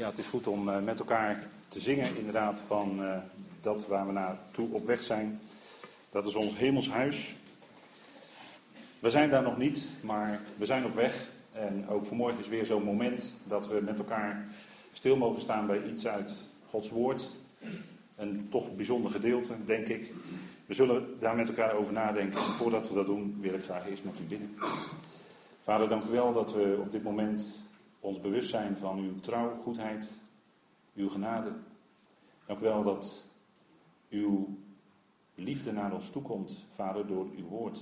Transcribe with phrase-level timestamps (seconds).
[0.00, 3.16] Ja, het is goed om eh, met elkaar te zingen, inderdaad, van uh,
[3.60, 5.40] dat waar we naartoe op weg zijn.
[6.10, 7.36] Dat is ons hemels huis.
[8.98, 11.30] We zijn daar nog niet, maar we zijn op weg.
[11.52, 14.46] En ook vanmorgen is weer zo'n moment dat we met elkaar
[14.92, 16.32] stil mogen staan bij iets uit
[16.68, 17.36] Gods woord.
[18.16, 20.12] Een toch bijzonder gedeelte, denk ik.
[20.66, 22.40] We zullen daar met elkaar over nadenken.
[22.40, 24.56] En voordat we dat doen, wil ik graag eerst met u bidden.
[25.62, 27.68] Vader, dank u wel dat we op dit moment
[28.00, 30.20] ons bewust zijn van uw trouw, goedheid,
[30.94, 31.52] uw genade.
[32.46, 33.28] Dank u wel dat
[34.08, 34.58] uw
[35.34, 37.80] liefde naar ons toekomt, Vader, door uw woord.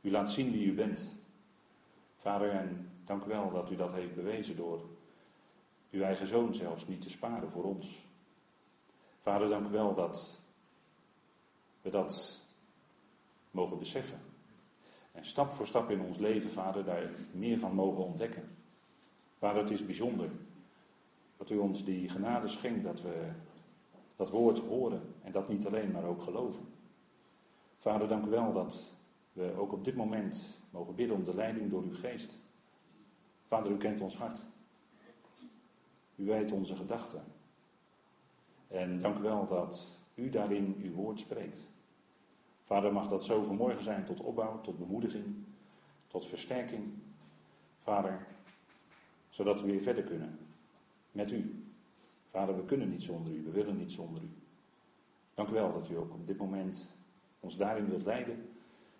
[0.00, 1.06] U laat zien wie u bent.
[2.16, 4.80] Vader, en dank u wel dat u dat heeft bewezen door
[5.90, 8.04] uw eigen zoon zelfs niet te sparen voor ons.
[9.20, 10.40] Vader, dank u wel dat
[11.80, 12.40] we dat
[13.50, 14.20] mogen beseffen.
[15.12, 18.61] En stap voor stap in ons leven, Vader, daar meer van mogen ontdekken.
[19.42, 20.30] Vader, het is bijzonder
[21.36, 23.30] dat u ons die genade schenkt dat we
[24.16, 26.64] dat woord horen en dat niet alleen, maar ook geloven.
[27.76, 28.94] Vader, dank u wel dat
[29.32, 32.38] we ook op dit moment mogen bidden om de leiding door uw geest.
[33.46, 34.46] Vader, u kent ons hart.
[36.16, 37.22] U weet onze gedachten.
[38.68, 41.68] En dank u wel dat u daarin uw woord spreekt.
[42.64, 45.34] Vader, mag dat zo vanmorgen zijn tot opbouw, tot bemoediging,
[46.06, 46.92] tot versterking.
[47.78, 48.26] Vader,
[49.32, 50.38] zodat we weer verder kunnen
[51.12, 51.64] met u.
[52.24, 54.30] Vader, we kunnen niet zonder u, we willen niet zonder u.
[55.34, 56.76] Dank u wel dat u ook op dit moment
[57.40, 58.48] ons daarin wilt leiden.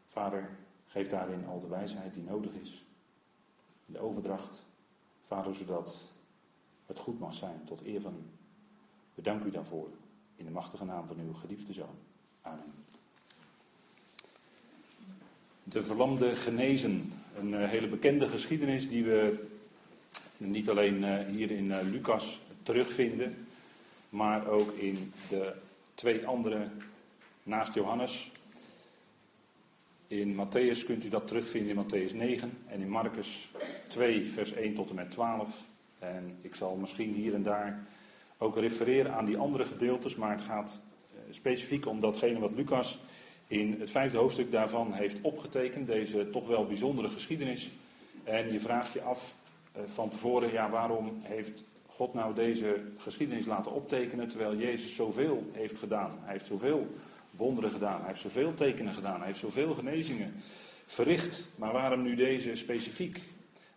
[0.06, 0.50] Vader,
[0.86, 2.84] geef daarin al de wijsheid die nodig is.
[3.86, 4.66] De overdracht,
[5.20, 6.12] Vader, zodat
[6.86, 8.24] het goed mag zijn tot eer van u.
[9.14, 9.88] We danken u daarvoor.
[10.36, 11.96] In de machtige naam van uw geliefde zoon.
[12.42, 12.74] Amen.
[15.64, 17.12] De verlamde genezen.
[17.36, 19.50] Een eh, hele bekende geschiedenis die we
[20.50, 23.46] niet alleen eh, hier in eh, Lucas terugvinden,
[24.08, 25.52] maar ook in de
[25.94, 26.68] twee andere
[27.42, 28.30] naast Johannes.
[30.06, 33.50] In Matthäus kunt u dat terugvinden in Matthäus 9 en in Marcus
[33.88, 35.64] 2, vers 1 tot en met 12.
[35.98, 37.86] En ik zal misschien hier en daar
[38.38, 42.98] ook refereren aan die andere gedeeltes, maar het gaat eh, specifiek om datgene wat Lucas
[43.46, 47.70] in het vijfde hoofdstuk daarvan heeft opgetekend, deze toch wel bijzondere geschiedenis.
[48.24, 49.36] En je vraagt je af
[49.84, 55.78] van tevoren, ja, waarom heeft God nou deze geschiedenis laten optekenen terwijl Jezus zoveel heeft
[55.78, 56.18] gedaan?
[56.20, 56.86] Hij heeft zoveel
[57.30, 60.34] wonderen gedaan, hij heeft zoveel tekenen gedaan, hij heeft zoveel genezingen
[60.86, 61.48] verricht.
[61.56, 63.20] Maar waarom nu deze specifiek?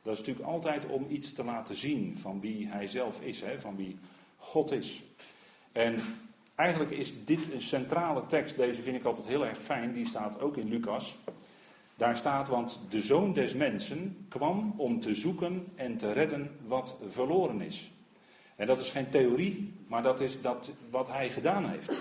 [0.02, 3.60] Dat is natuurlijk altijd om iets te laten zien van wie hij zelf is, hè,
[3.60, 3.98] van wie
[4.38, 5.04] God is.
[5.72, 6.00] En
[6.56, 10.40] eigenlijk is dit een centrale tekst, deze vind ik altijd heel erg fijn, die staat
[10.40, 11.18] ook in Lucas.
[11.98, 16.98] Daar staat, want de zoon des mensen kwam om te zoeken en te redden wat
[17.08, 17.92] verloren is.
[18.56, 21.94] En dat is geen theorie, maar dat is dat wat hij gedaan heeft.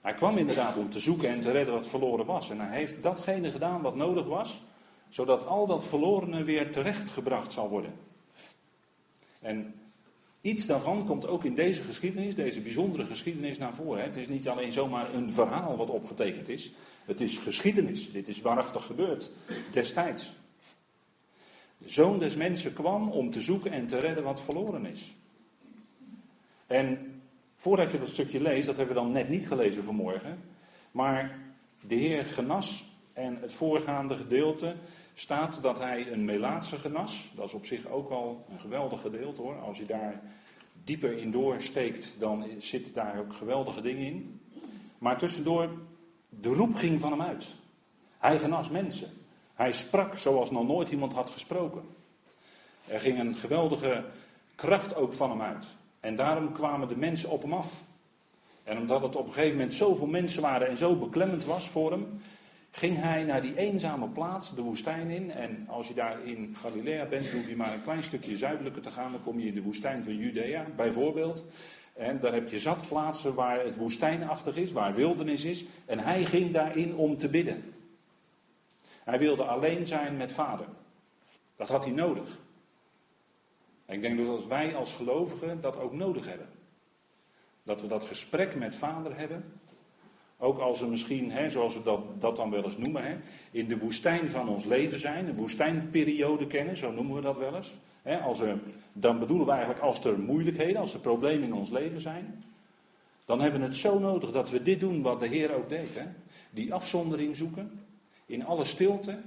[0.00, 2.50] Hij kwam inderdaad om te zoeken en te redden wat verloren was.
[2.50, 4.62] En hij heeft datgene gedaan wat nodig was,
[5.08, 7.94] zodat al dat verlorene weer terechtgebracht zal worden.
[9.40, 9.74] En
[10.44, 14.02] Iets daarvan komt ook in deze geschiedenis, deze bijzondere geschiedenis, naar voren.
[14.02, 16.72] Het is niet alleen zomaar een verhaal wat opgetekend is.
[17.04, 18.12] Het is geschiedenis.
[18.12, 19.30] Dit is waarachtig gebeurd
[19.70, 20.32] destijds.
[21.78, 25.16] De zoon des mensen kwam om te zoeken en te redden wat verloren is.
[26.66, 27.20] En
[27.54, 30.38] voordat je dat stukje leest, dat hebben we dan net niet gelezen vanmorgen.
[30.90, 31.38] Maar
[31.86, 34.76] de Heer genas en het voorgaande gedeelte
[35.14, 37.30] staat dat hij een Melaatse genas.
[37.34, 39.60] Dat is op zich ook al een geweldig gedeelte hoor.
[39.60, 40.20] Als je daar
[40.84, 44.40] dieper in doorsteekt, dan zitten daar ook geweldige dingen in.
[44.98, 45.70] Maar tussendoor,
[46.28, 47.54] de roep ging van hem uit.
[48.18, 49.08] Hij genas mensen.
[49.54, 51.82] Hij sprak zoals nog nooit iemand had gesproken.
[52.86, 54.04] Er ging een geweldige
[54.54, 55.66] kracht ook van hem uit.
[56.00, 57.82] En daarom kwamen de mensen op hem af.
[58.64, 61.90] En omdat het op een gegeven moment zoveel mensen waren en zo beklemmend was voor
[61.90, 62.20] hem,
[62.76, 65.30] ging hij naar die eenzame plaats, de woestijn in.
[65.30, 68.90] En als je daar in Galilea bent, hoef je maar een klein stukje zuidelijker te
[68.90, 69.12] gaan.
[69.12, 71.44] Dan kom je in de woestijn van Judea, bijvoorbeeld.
[71.92, 75.64] En daar heb je zat plaatsen waar het woestijnachtig is, waar wildernis is.
[75.86, 77.74] En hij ging daarin om te bidden.
[79.04, 80.66] Hij wilde alleen zijn met vader.
[81.56, 82.38] Dat had hij nodig.
[83.86, 86.48] En ik denk dat als wij als gelovigen dat ook nodig hebben.
[87.62, 89.44] Dat we dat gesprek met vader hebben.
[90.44, 93.16] Ook als we misschien, hè, zoals we dat, dat dan wel eens noemen, hè,
[93.50, 97.56] in de woestijn van ons leven zijn, een woestijnperiode kennen, zo noemen we dat wel
[97.56, 97.72] eens.
[98.02, 98.58] Hè, als er,
[98.92, 102.44] dan bedoelen we eigenlijk als er moeilijkheden, als er problemen in ons leven zijn.
[103.24, 105.94] Dan hebben we het zo nodig dat we dit doen wat de Heer ook deed.
[105.94, 106.04] Hè?
[106.50, 107.80] Die afzondering zoeken,
[108.26, 109.18] in alle stilte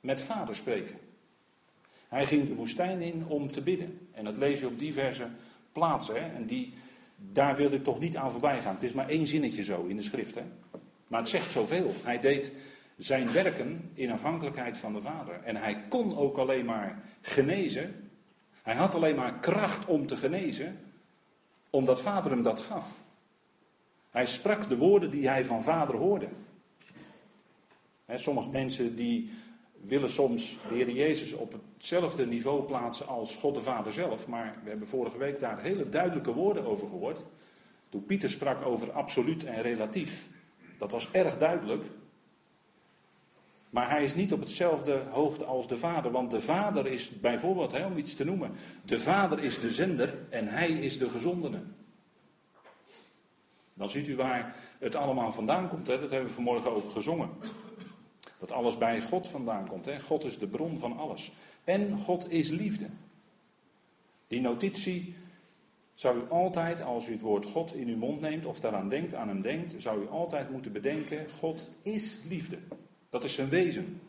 [0.00, 0.96] met vader spreken.
[2.08, 4.08] Hij ging de woestijn in om te bidden.
[4.12, 5.26] En dat lees je op diverse
[5.72, 6.14] plaatsen.
[6.14, 6.34] Hè?
[6.34, 6.74] En die,
[7.20, 8.74] daar wil ik toch niet aan voorbij gaan.
[8.74, 10.38] Het is maar één zinnetje zo in de schrift.
[11.06, 11.94] Maar het zegt zoveel.
[12.02, 12.52] Hij deed
[12.96, 15.42] zijn werken in afhankelijkheid van de Vader.
[15.42, 18.10] En hij kon ook alleen maar genezen.
[18.62, 20.78] Hij had alleen maar kracht om te genezen,
[21.70, 23.04] omdat Vader hem dat gaf.
[24.10, 26.28] Hij sprak de woorden die hij van Vader hoorde.
[28.14, 29.30] sommige mensen die
[29.80, 34.28] willen soms de Heer Jezus op hetzelfde niveau plaatsen als God de Vader zelf.
[34.28, 37.24] Maar we hebben vorige week daar hele duidelijke woorden over gehoord.
[37.88, 40.28] Toen Pieter sprak over absoluut en relatief.
[40.78, 41.84] Dat was erg duidelijk.
[43.70, 46.10] Maar hij is niet op hetzelfde hoogte als de Vader.
[46.10, 48.52] Want de Vader is bijvoorbeeld, hè, om iets te noemen,
[48.84, 51.62] de Vader is de zender en hij is de gezondene.
[53.74, 55.86] Dan ziet u waar het allemaal vandaan komt.
[55.86, 56.00] Hè?
[56.00, 57.30] Dat hebben we vanmorgen ook gezongen.
[58.40, 59.86] Dat alles bij God vandaan komt.
[59.86, 60.00] Hè?
[60.00, 61.32] God is de bron van alles.
[61.64, 62.86] En God is liefde.
[64.26, 65.14] Die notitie
[65.94, 69.14] zou u altijd, als u het woord God in uw mond neemt of daaraan denkt,
[69.14, 72.58] aan hem denkt, zou u altijd moeten bedenken: God is liefde.
[73.10, 74.00] Dat is zijn wezen.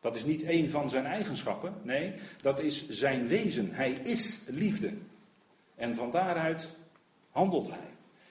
[0.00, 1.74] Dat is niet één van zijn eigenschappen.
[1.82, 3.70] Nee, dat is zijn wezen.
[3.72, 4.94] Hij is liefde.
[5.74, 6.76] En van daaruit
[7.30, 7.90] handelt hij.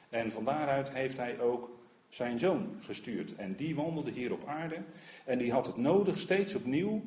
[0.10, 1.70] En van daaruit heeft hij ook
[2.14, 3.36] zijn zoon gestuurd.
[3.36, 4.78] En die wandelde hier op aarde.
[5.26, 7.02] En die had het nodig steeds opnieuw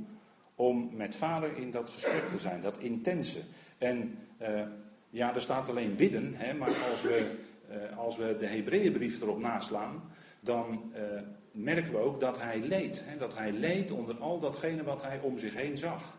[0.54, 2.60] om met vader in dat gesprek te zijn.
[2.60, 3.38] Dat intense.
[3.78, 4.62] En uh,
[5.10, 6.34] ja, er staat alleen bidden.
[6.34, 7.36] Hè, maar als we,
[7.70, 10.02] uh, als we de Hebreeënbrief erop naslaan.
[10.40, 11.20] Dan uh,
[11.50, 13.02] merken we ook dat hij leed.
[13.04, 16.16] Hè, dat hij leed onder al datgene wat hij om zich heen zag.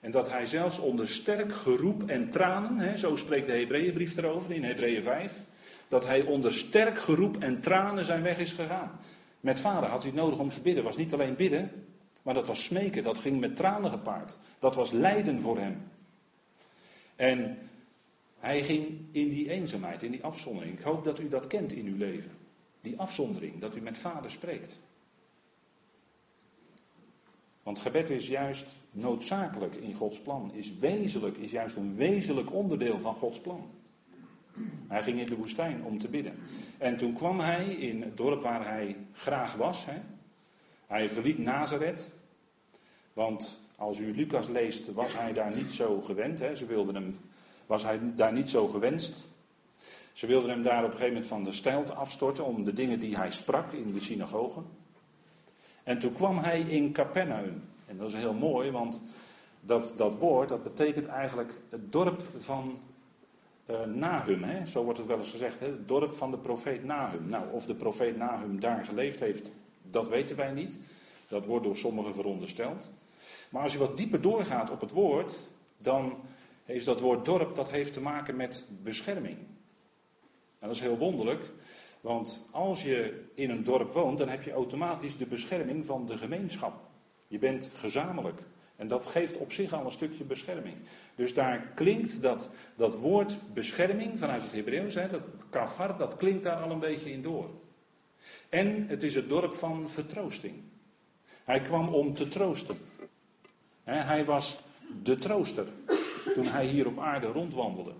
[0.00, 4.52] En dat hij zelfs onder sterk geroep en tranen, hè, zo spreekt de Hebreeënbrief erover
[4.52, 5.50] in Hebreeën 5
[5.92, 9.00] dat hij onder sterk geroep en tranen zijn weg is gegaan.
[9.40, 10.84] Met vader had hij nodig om te bidden.
[10.84, 11.86] was niet alleen bidden,
[12.22, 13.02] maar dat was smeken.
[13.02, 14.38] Dat ging met tranen gepaard.
[14.58, 15.90] Dat was lijden voor hem.
[17.16, 17.58] En
[18.38, 20.78] hij ging in die eenzaamheid, in die afzondering.
[20.78, 22.32] Ik hoop dat u dat kent in uw leven.
[22.80, 24.80] Die afzondering, dat u met vader spreekt.
[27.62, 30.52] Want gebed is juist noodzakelijk in Gods plan.
[30.54, 33.70] Is wezenlijk, is juist een wezenlijk onderdeel van Gods plan.
[34.88, 36.34] Hij ging in de woestijn om te bidden.
[36.78, 39.84] En toen kwam hij in het dorp waar hij graag was.
[39.86, 40.00] Hè.
[40.86, 42.10] Hij verliet Nazareth.
[43.12, 46.38] Want als u Lucas leest, was hij daar niet zo gewend.
[46.38, 46.54] Hè.
[46.54, 47.14] Ze wilden hem,
[47.66, 49.28] was hij daar niet zo gewenst.
[50.12, 53.00] Ze wilden hem daar op een gegeven moment van de stijlte afstorten om de dingen
[53.00, 54.62] die hij sprak in de synagoge.
[55.82, 57.62] En toen kwam hij in Capernaum.
[57.86, 59.02] En dat is heel mooi, want
[59.60, 62.78] dat, dat woord, dat betekent eigenlijk het dorp van
[63.66, 64.66] uh, Nahum, hè?
[64.66, 65.66] zo wordt het wel eens gezegd, hè?
[65.66, 67.28] het dorp van de profeet Nahum.
[67.28, 69.50] Nou, of de profeet Nahum daar geleefd heeft,
[69.82, 70.78] dat weten wij niet.
[71.28, 72.90] Dat wordt door sommigen verondersteld.
[73.48, 75.38] Maar als je wat dieper doorgaat op het woord,
[75.78, 76.16] dan
[76.64, 79.36] heeft dat woord dorp, dat heeft te maken met bescherming.
[80.58, 81.50] En dat is heel wonderlijk,
[82.00, 86.16] want als je in een dorp woont, dan heb je automatisch de bescherming van de
[86.16, 86.74] gemeenschap.
[87.28, 88.40] Je bent gezamenlijk.
[88.82, 90.76] En dat geeft op zich al een stukje bescherming.
[91.14, 95.20] Dus daar klinkt dat, dat woord bescherming vanuit het Hebreeuws, dat
[95.50, 97.50] kafar, dat klinkt daar al een beetje in door.
[98.48, 100.54] En het is het dorp van vertroosting.
[101.44, 102.78] Hij kwam om te troosten.
[103.84, 104.58] Hij was
[105.02, 105.66] de trooster
[106.34, 107.92] toen hij hier op aarde rondwandelde.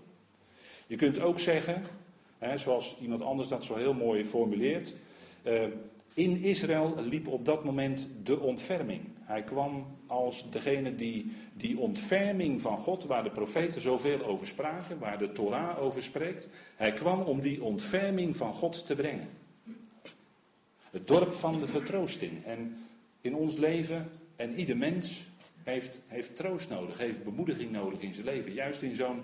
[0.87, 1.83] Je kunt ook zeggen,
[2.55, 4.93] zoals iemand anders dat zo heel mooi formuleert,
[5.43, 5.63] eh,
[6.13, 9.01] in Israël liep op dat moment de ontferming.
[9.19, 14.99] Hij kwam als degene die die ontferming van God, waar de profeten zoveel over spraken,
[14.99, 19.27] waar de Torah over spreekt, hij kwam om die ontferming van God te brengen.
[20.91, 22.45] Het dorp van de vertroosting.
[22.45, 22.77] En
[23.21, 25.27] in ons leven, en ieder mens
[25.63, 28.53] heeft, heeft troost nodig, heeft bemoediging nodig in zijn leven.
[28.53, 29.21] Juist in zo'n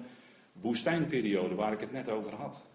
[0.53, 2.65] woestijnperiode waar ik het net over had.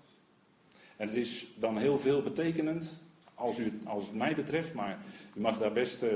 [0.97, 3.03] En het is dan heel veel betekenend,
[3.35, 4.99] als, u, als het mij betreft, maar
[5.35, 6.13] u mag daar best uh,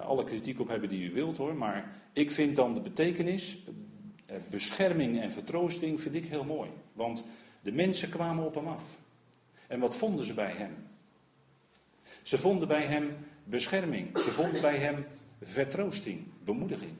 [0.00, 1.54] alle kritiek op hebben die u wilt hoor.
[1.54, 6.70] Maar ik vind dan de betekenis, uh, bescherming en vertroosting, vind ik heel mooi.
[6.92, 7.24] Want
[7.62, 8.98] de mensen kwamen op hem af.
[9.68, 10.74] En wat vonden ze bij hem?
[12.22, 14.18] Ze vonden bij hem bescherming.
[14.18, 15.06] Ze vonden bij hem
[15.40, 16.92] vertroosting, bemoediging.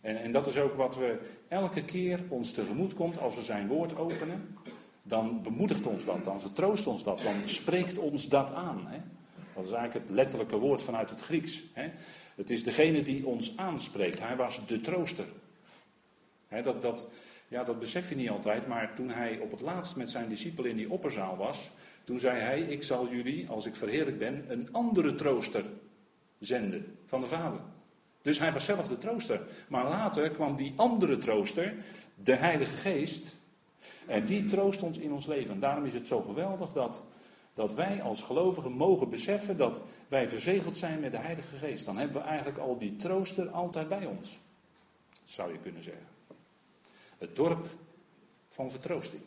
[0.00, 1.18] En, en dat is ook wat we
[1.48, 4.56] elke keer ons tegemoet komt als we zijn woord openen
[5.02, 8.86] dan bemoedigt ons dat, dan vertroost ons dat, dan spreekt ons dat aan.
[8.86, 8.98] Hè?
[9.54, 11.64] Dat is eigenlijk het letterlijke woord vanuit het Grieks.
[11.72, 11.90] Hè?
[12.34, 14.20] Het is degene die ons aanspreekt.
[14.20, 15.26] Hij was de trooster.
[16.48, 17.08] Hè, dat, dat,
[17.48, 20.70] ja, dat besef je niet altijd, maar toen hij op het laatst met zijn discipelen
[20.70, 21.70] in die opperzaal was,
[22.04, 25.64] toen zei hij: Ik zal jullie, als ik verheerlijk ben, een andere trooster
[26.38, 27.60] zenden van de Vader.
[28.22, 29.40] Dus hij was zelf de trooster.
[29.68, 31.74] Maar later kwam die andere trooster,
[32.14, 33.36] de Heilige Geest.
[34.06, 35.54] En die troost ons in ons leven.
[35.54, 37.02] En daarom is het zo geweldig dat,
[37.54, 41.84] dat wij als gelovigen mogen beseffen dat wij verzegeld zijn met de Heilige Geest.
[41.84, 44.38] Dan hebben we eigenlijk al die trooster altijd bij ons.
[45.24, 46.06] Zou je kunnen zeggen.
[47.18, 47.66] Het dorp
[48.48, 49.22] van vertroosting.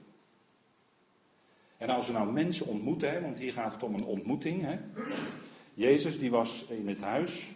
[1.77, 4.61] En als we nou mensen ontmoeten, want hier gaat het om een ontmoeting.
[4.61, 4.79] Hè.
[5.73, 7.53] Jezus die was in het huis,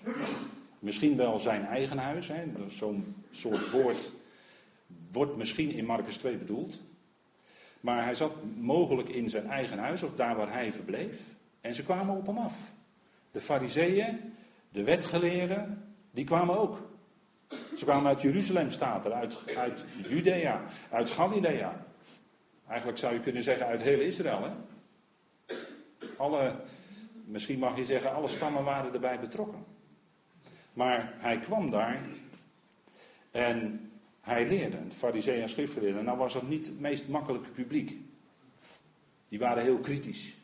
[0.80, 2.32] misschien wel zijn eigen huis.
[2.68, 4.12] Zo'n soort woord
[5.12, 6.80] wordt misschien in Marcus 2 bedoeld.
[7.79, 11.21] Maar hij zat mogelijk in zijn eigen huis of daar waar hij verbleef.
[11.62, 12.62] En ze kwamen op hem af.
[13.31, 14.33] De fariseeën,
[14.69, 16.89] de wetgeleerden, die kwamen ook.
[17.75, 21.86] Ze kwamen uit Jeruzalem, staat er, uit, uit Judea, uit Galilea.
[22.67, 24.43] Eigenlijk zou je kunnen zeggen uit heel Israël.
[24.43, 24.51] Hè?
[26.17, 26.55] Alle,
[27.25, 29.65] misschien mag je zeggen, alle stammen waren erbij betrokken.
[30.74, 32.01] Maar hij kwam daar
[33.31, 33.88] en
[34.22, 34.88] hij leerde.
[34.88, 36.04] De fariseeën en schriftgeleerden.
[36.04, 37.96] Nou was dat niet het meest makkelijke publiek.
[39.30, 40.38] Die waren heel kritisch.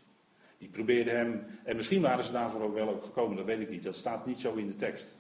[0.58, 3.70] Die probeerden hem, en misschien waren ze daarvoor ook wel ook gekomen, dat weet ik
[3.70, 3.84] niet.
[3.84, 5.16] Dat staat niet zo in de tekst.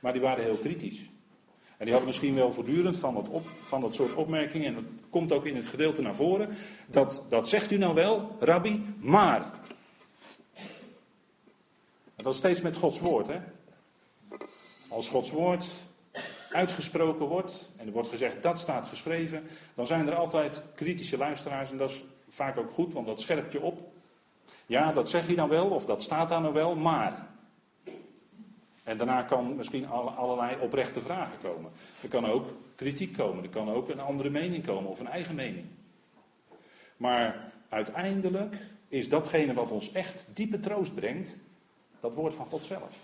[0.00, 1.08] Maar die waren heel kritisch.
[1.76, 4.84] En die hadden misschien wel voortdurend van dat, op, van dat soort opmerkingen, en dat
[5.10, 6.48] komt ook in het gedeelte naar voren,
[6.86, 9.50] dat, dat zegt u nou wel, rabbi, maar.
[12.16, 13.38] Dat is steeds met Gods woord, hè.
[14.88, 15.70] Als Gods woord
[16.54, 19.42] uitgesproken wordt, en er wordt gezegd dat staat geschreven,
[19.74, 23.52] dan zijn er altijd kritische luisteraars, en dat is vaak ook goed, want dat scherpt
[23.52, 23.92] je op.
[24.66, 27.28] Ja, dat zeg je dan wel, of dat staat daar nou wel, maar.
[28.84, 31.70] En daarna kan misschien allerlei oprechte vragen komen.
[32.02, 35.34] Er kan ook kritiek komen, er kan ook een andere mening komen of een eigen
[35.34, 35.66] mening.
[36.96, 38.56] Maar uiteindelijk
[38.88, 41.36] is datgene wat ons echt diepe troost brengt,
[42.00, 42.98] dat woord van God zelf.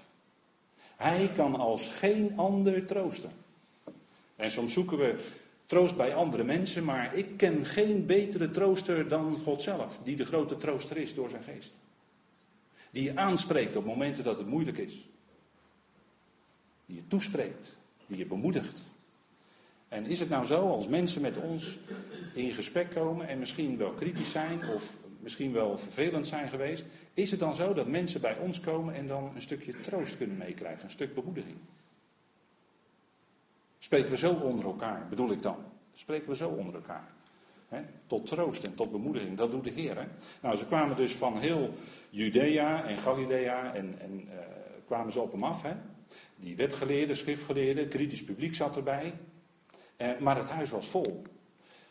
[0.96, 3.30] Hij kan als geen ander troosten.
[4.40, 5.24] En soms zoeken we
[5.66, 10.24] troost bij andere mensen, maar ik ken geen betere trooster dan God zelf, die de
[10.24, 11.74] grote trooster is door zijn geest.
[12.90, 15.08] Die je aanspreekt op momenten dat het moeilijk is
[16.90, 18.82] die je toespreekt, die je bemoedigt.
[19.88, 21.78] En is het nou zo, als mensen met ons
[22.34, 27.30] in gesprek komen en misschien wel kritisch zijn of misschien wel vervelend zijn geweest, is
[27.30, 30.84] het dan zo dat mensen bij ons komen en dan een stukje troost kunnen meekrijgen,
[30.84, 31.56] een stuk bemoediging?
[33.82, 35.56] Spreken we zo onder elkaar, bedoel ik dan?
[35.92, 37.08] Spreken we zo onder elkaar?
[38.06, 40.08] tot troost en tot bemoediging, dat doet de Heer.
[40.42, 41.74] Nou, ze kwamen dus van heel
[42.10, 44.38] Judea en Galilea en, en uh,
[44.86, 45.62] kwamen ze op hem af.
[45.62, 45.72] Hè?
[46.36, 49.12] Die wetgeleerden, schriftgeleerden, kritisch publiek zat erbij.
[49.96, 51.22] Eh, maar het huis was vol.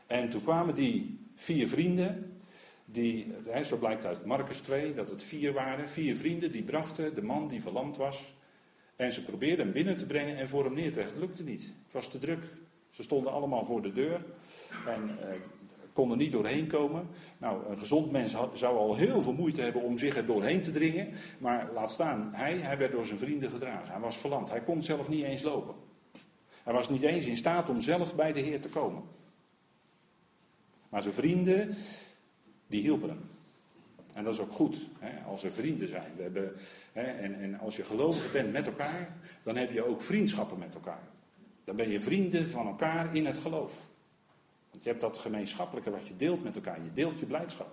[0.07, 2.39] En toen kwamen die vier vrienden,
[2.85, 7.21] die, zo blijkt uit Marcus 2 dat het vier waren, vier vrienden die brachten de
[7.21, 8.33] man die verlamd was.
[8.99, 11.19] En ze probeerden hem binnen te brengen en voor hem neer te leggen.
[11.19, 11.73] Lukte niet.
[11.83, 12.43] Het was te druk.
[12.89, 14.25] Ze stonden allemaal voor de deur.
[14.87, 15.39] En eh,
[15.93, 17.07] kon er niet doorheen komen.
[17.37, 20.71] Nou, een gezond mens zou al heel veel moeite hebben om zich er doorheen te
[20.71, 21.13] dringen.
[21.37, 23.91] Maar laat staan, hij, hij werd door zijn vrienden gedragen.
[23.91, 24.49] Hij was verlamd.
[24.49, 25.75] Hij kon zelf niet eens lopen.
[26.63, 29.03] Hij was niet eens in staat om zelf bij de Heer te komen.
[30.89, 31.75] Maar zijn vrienden,
[32.67, 33.38] die hielpen hem.
[34.19, 36.15] En dat is ook goed, hè, als er vrienden zijn.
[36.15, 36.55] We hebben,
[36.93, 40.73] hè, en, en als je gelovig bent met elkaar, dan heb je ook vriendschappen met
[40.75, 41.03] elkaar.
[41.63, 43.87] Dan ben je vrienden van elkaar in het geloof.
[44.71, 46.83] Want je hebt dat gemeenschappelijke wat je deelt met elkaar.
[46.83, 47.71] Je deelt je blijdschap.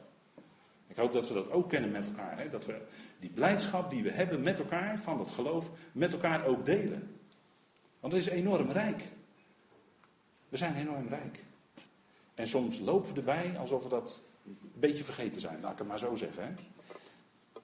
[0.86, 2.38] Ik hoop dat we dat ook kennen met elkaar.
[2.38, 2.48] Hè?
[2.48, 2.80] Dat we
[3.20, 7.18] die blijdschap die we hebben met elkaar, van het geloof, met elkaar ook delen.
[8.00, 9.02] Want het is enorm rijk.
[10.48, 11.44] We zijn enorm rijk.
[12.34, 15.86] En soms lopen we erbij alsof we dat een beetje vergeten zijn, laat ik het
[15.86, 16.44] maar zo zeggen.
[16.44, 16.52] Hè?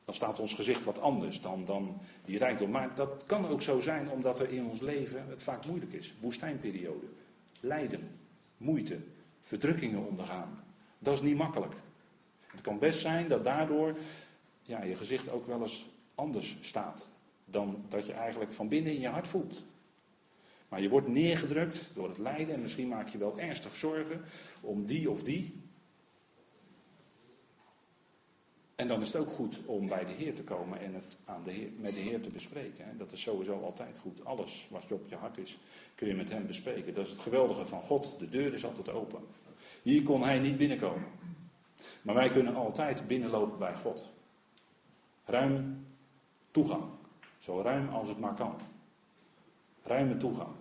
[0.05, 2.71] Dan staat ons gezicht wat anders dan, dan die rijkdom.
[2.71, 6.15] Maar dat kan ook zo zijn omdat er in ons leven het vaak moeilijk is.
[6.21, 7.07] Woestijnperiode,
[7.61, 8.19] lijden,
[8.57, 8.99] moeite,
[9.41, 10.65] verdrukkingen ondergaan.
[10.99, 11.75] Dat is niet makkelijk.
[12.41, 13.97] Het kan best zijn dat daardoor
[14.63, 17.09] ja, je gezicht ook wel eens anders staat
[17.45, 19.65] dan dat je eigenlijk van binnen in je hart voelt.
[20.69, 24.25] Maar je wordt neergedrukt door het lijden en misschien maak je wel ernstig zorgen
[24.61, 25.62] om die of die.
[28.83, 31.43] En dan is het ook goed om bij de Heer te komen en het aan
[31.45, 32.99] de met de Heer te bespreken.
[32.99, 34.25] Dat is sowieso altijd goed.
[34.25, 35.59] Alles wat je op je hart is,
[35.95, 36.95] kun je met Hem bespreken.
[36.95, 38.19] Dat is het geweldige van God.
[38.19, 39.21] De deur is altijd open.
[39.83, 41.07] Hier kon Hij niet binnenkomen.
[42.03, 44.13] Maar wij kunnen altijd binnenlopen bij God.
[45.25, 45.87] Ruim
[46.51, 46.85] toegang.
[47.39, 48.55] Zo ruim als het maar kan.
[49.83, 50.55] Ruime toegang.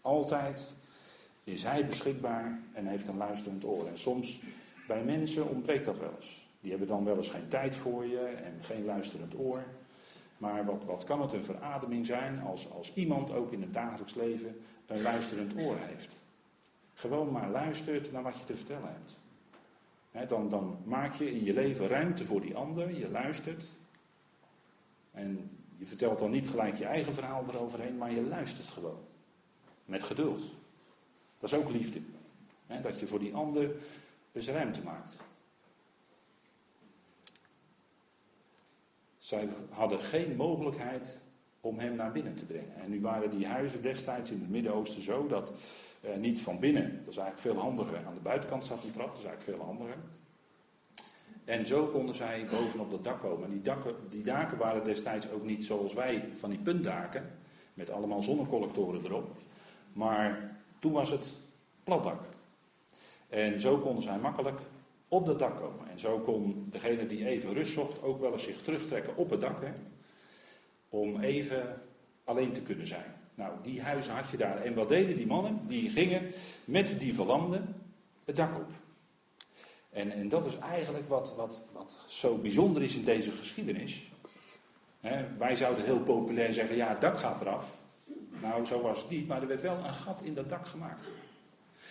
[0.00, 0.74] Altijd
[1.44, 3.86] is Hij beschikbaar en heeft een luisterend oor.
[3.86, 4.40] En soms
[4.86, 6.45] bij mensen ontbreekt dat wel eens.
[6.66, 9.64] Die hebben dan wel eens geen tijd voor je en geen luisterend oor.
[10.38, 14.14] Maar wat, wat kan het een verademing zijn als, als iemand ook in het dagelijks
[14.14, 16.16] leven een luisterend oor heeft?
[16.94, 20.28] Gewoon maar luistert naar wat je te vertellen hebt.
[20.28, 23.68] dan, dan maak je in je leven ruimte voor die ander, je luistert.
[25.12, 29.00] En je vertelt dan niet gelijk je eigen verhaal eroverheen, maar je luistert gewoon.
[29.84, 30.42] Met geduld.
[31.38, 32.00] Dat is ook liefde.
[32.82, 33.70] dat je voor die ander
[34.32, 35.24] dus ruimte maakt.
[39.26, 41.20] Zij hadden geen mogelijkheid
[41.60, 42.74] om hem naar binnen te brengen.
[42.74, 45.52] En nu waren die huizen destijds in het Midden-Oosten zo dat
[46.00, 48.06] eh, niet van binnen, dat is eigenlijk veel handiger.
[48.06, 49.96] Aan de buitenkant zat een trap, dat is eigenlijk veel handiger.
[51.44, 53.44] En zo konden zij bovenop dat dak komen.
[53.44, 57.30] En die, dakken, die daken waren destijds ook niet zoals wij van die puntdaken,
[57.74, 59.36] met allemaal zonnecollectoren erop.
[59.92, 61.28] Maar toen was het
[61.84, 62.20] platdak.
[63.28, 64.60] En zo konden zij makkelijk
[65.08, 65.88] op dat dak komen.
[65.88, 69.40] En zo kon degene die even rust zocht ook wel eens zich terugtrekken op het
[69.40, 69.62] dak.
[69.62, 69.72] Hè,
[70.88, 71.82] om even
[72.24, 73.14] alleen te kunnen zijn.
[73.34, 74.62] Nou, die huizen had je daar.
[74.62, 75.60] En wat deden die mannen?
[75.66, 76.32] Die gingen
[76.64, 77.74] met die verlamden
[78.24, 78.70] het dak op.
[79.90, 84.10] En, en dat is eigenlijk wat, wat, wat zo bijzonder is in deze geschiedenis.
[85.38, 87.78] wij zouden heel populair zeggen, ja, het dak gaat eraf.
[88.42, 91.08] Nou, zo was het niet, maar er werd wel een gat in dat dak gemaakt.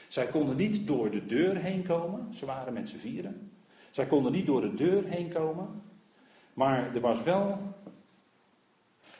[0.08, 3.52] Zij konden niet door de deur heen komen, ze waren met z'n vieren.
[3.92, 5.82] Zij konden niet door de deur heen komen,
[6.54, 7.60] maar er was wel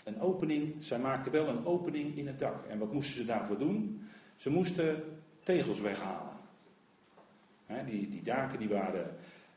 [0.04, 2.66] een opening, zij maakten wel een opening in het dak.
[2.66, 4.08] En wat moesten ze daarvoor doen?
[4.36, 5.04] Ze moesten
[5.44, 6.34] tegels weghalen.
[7.86, 9.16] die, die daken die waren.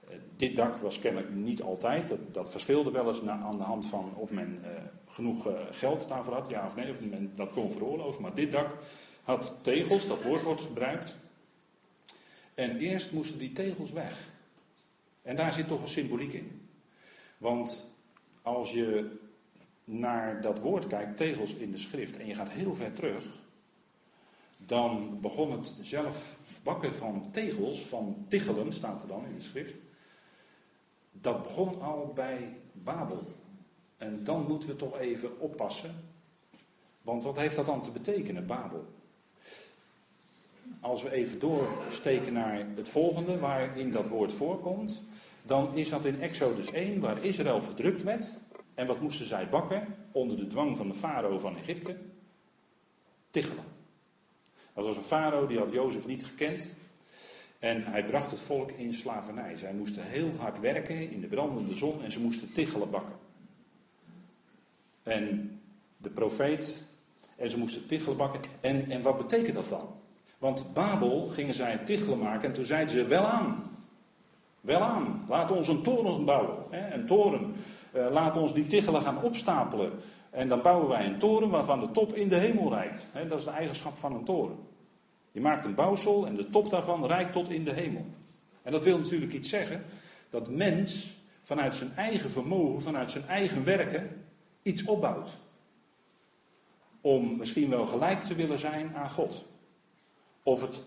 [0.09, 2.09] Eh, dit dak was kennelijk niet altijd.
[2.09, 4.69] Dat, dat verschilde wel eens aan de hand van of men uh,
[5.07, 8.23] genoeg uh, geld daarvoor had, ja of nee, of men dat kon veroorloven.
[8.23, 8.77] Maar dit dak
[9.29, 11.17] had tegels, dat woord wordt gebruikt.
[12.55, 14.31] En eerst moesten die tegels weg.
[15.23, 16.69] En daar zit toch een symboliek in.
[17.39, 17.87] Want
[18.43, 19.19] als je
[19.85, 23.25] naar dat woord kijkt, tegels in de schrift, en je gaat heel ver terug,
[24.57, 29.75] dan begon het zelf bakken van tegels, van tichelen staat er dan in de schrift.
[31.13, 33.23] Dat begon al bij Babel.
[33.97, 35.95] En dan moeten we toch even oppassen.
[37.03, 38.97] Want wat heeft dat dan te betekenen, Babel?
[40.81, 45.03] Als we even doorsteken naar het volgende, waarin dat woord voorkomt,
[45.43, 48.35] dan is dat in Exodus 1, waar Israël verdrukt werd.
[48.75, 51.97] En wat moesten zij bakken onder de dwang van de farao van Egypte?
[53.31, 53.65] Tichelen.
[54.75, 56.69] Dat was een farao die had Jozef niet gekend.
[57.59, 59.57] En hij bracht het volk in slavernij.
[59.57, 63.19] Zij moesten heel hard werken in de brandende zon en ze moesten tichelen bakken.
[65.03, 65.61] En
[65.97, 66.85] de profeet,
[67.37, 68.41] en ze moesten tichelen bakken.
[68.61, 69.89] En, en wat betekent dat dan?
[70.39, 73.69] Want Babel gingen zij tichelen maken en toen zeiden ze wel aan.
[74.61, 76.57] Wel aan, laat ons een toren bouwen.
[76.71, 77.55] Hè, een toren.
[77.95, 79.93] Uh, laat ons die tichelen gaan opstapelen.
[80.31, 83.07] En dan bouwen wij een toren waarvan de top in de hemel rijdt.
[83.13, 84.57] Hè, dat is de eigenschap van een toren.
[85.33, 88.05] Je maakt een bouwsel en de top daarvan rijdt tot in de hemel.
[88.63, 89.85] En dat wil natuurlijk iets zeggen
[90.31, 94.25] dat mens vanuit zijn eigen vermogen, vanuit zijn eigen werken,
[94.63, 95.37] iets opbouwt.
[97.01, 99.47] Om misschien wel gelijk te willen zijn aan God.
[100.49, 100.81] Of het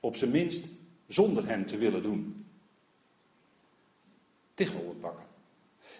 [0.00, 0.64] op zijn minst
[1.06, 2.46] zonder hem te willen doen.
[4.54, 5.26] Tichel pakken.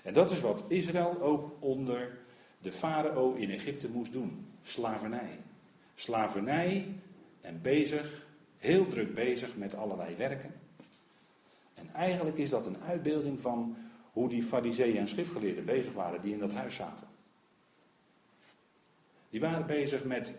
[0.03, 2.19] En dat is wat Israël ook onder
[2.59, 4.47] de farao in Egypte moest doen.
[4.63, 5.41] Slavernij.
[5.95, 6.95] Slavernij
[7.41, 8.27] en bezig,
[8.57, 10.55] heel druk bezig met allerlei werken.
[11.75, 13.77] En eigenlijk is dat een uitbeelding van
[14.13, 17.07] hoe die fariseeën en schriftgeleerden bezig waren die in dat huis zaten.
[19.31, 20.35] Die waren bezig met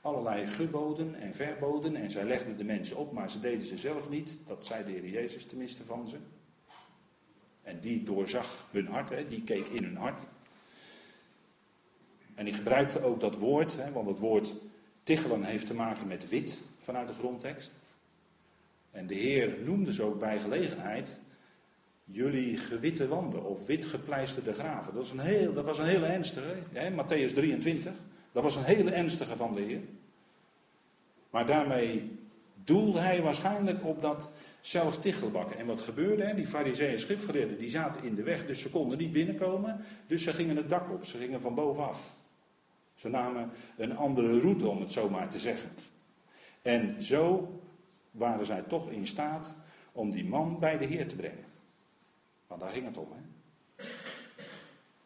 [0.00, 4.08] allerlei geboden en verboden en zij legden de mensen op, maar ze deden ze zelf
[4.08, 4.38] niet.
[4.46, 6.16] Dat zei de Heer Jezus tenminste van ze.
[7.62, 10.20] En die doorzag hun hart, hè, die keek in hun hart.
[12.34, 14.54] En die gebruikte ook dat woord, hè, want het woord
[15.02, 17.74] tichelen heeft te maken met wit vanuit de grondtekst.
[18.90, 21.20] En de Heer noemde ze ook bij gelegenheid
[22.10, 24.94] jullie gewitte wanden of wit gepleisterde graven.
[24.94, 27.92] Dat was een, heel, dat was een hele ernstige, hè, Matthäus 23.
[28.38, 29.80] Dat was een hele ernstige van de Heer.
[31.30, 32.18] Maar daarmee
[32.64, 35.58] doelde hij waarschijnlijk op dat zelfs tichelbakken.
[35.58, 36.24] En wat gebeurde?
[36.24, 36.34] Hè?
[36.34, 39.84] Die fariseeën schriftgeleerden die zaten in de weg, dus ze konden niet binnenkomen.
[40.06, 42.14] Dus ze gingen het dak op, ze gingen van bovenaf.
[42.94, 45.70] Ze namen een andere route, om het zo maar te zeggen.
[46.62, 47.52] En zo
[48.10, 49.54] waren zij toch in staat
[49.92, 51.44] om die man bij de Heer te brengen.
[52.46, 53.08] Want daar ging het om.
[53.12, 53.20] Hè?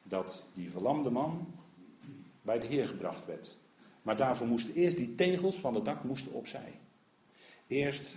[0.02, 1.60] Dat die verlamde man
[2.42, 3.59] bij de Heer gebracht werd.
[4.02, 6.72] Maar daarvoor moesten eerst die tegels van het dak moesten opzij.
[7.66, 8.16] Eerst,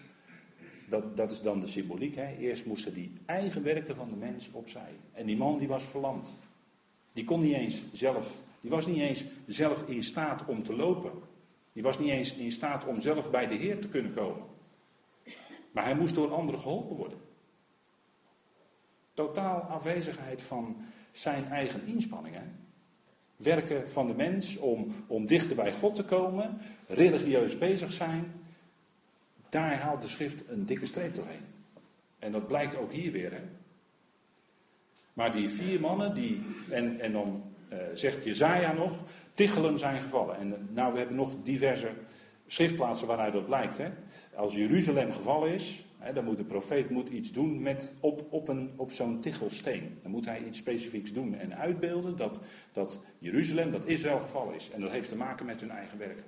[0.90, 2.38] dat, dat is dan de symboliek, hè?
[2.38, 5.00] eerst moesten die eigen werken van de mens opzij.
[5.12, 6.34] En die man die was verlamd.
[7.14, 11.12] Die kon niet eens zelf, die was niet eens zelf in staat om te lopen.
[11.74, 14.44] Die was niet eens in staat om zelf bij de Heer te kunnen komen.
[15.72, 17.18] Maar hij moest door anderen geholpen worden.
[19.14, 22.64] Totaal afwezigheid van zijn eigen inspanningen.
[23.36, 28.32] Werken van de mens om, om dichter bij God te komen, religieus bezig zijn.
[29.50, 31.45] Daar haalt de schrift een dikke streep doorheen.
[32.19, 33.32] En dat blijkt ook hier weer.
[33.32, 33.41] Hè?
[35.13, 40.38] Maar die vier mannen, die, en, en dan uh, zegt Jezaja nog, tichelen zijn gevallen.
[40.38, 41.91] En nou, we hebben nog diverse
[42.48, 43.78] schriftplaatsen waaruit dat blijkt.
[43.78, 43.89] Hè?
[44.36, 48.72] Als Jeruzalem gevallen is, dan moet de profeet moet iets doen met, op, op, een,
[48.76, 49.98] op zo'n tichelsteen.
[50.02, 52.41] Dan moet hij iets specifieks doen en uitbeelden dat,
[52.72, 54.70] dat Jeruzalem, dat Israël gevallen is.
[54.70, 56.24] En dat heeft te maken met hun eigen werk.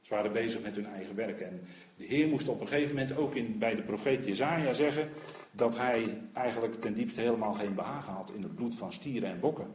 [0.00, 1.40] Ze waren bezig met hun eigen werk.
[1.40, 1.60] En
[1.96, 5.08] de Heer moest op een gegeven moment ook in, bij de profeet Jezaja zeggen
[5.50, 9.40] dat hij eigenlijk ten diepste helemaal geen behagen had in het bloed van stieren en
[9.40, 9.66] bokken.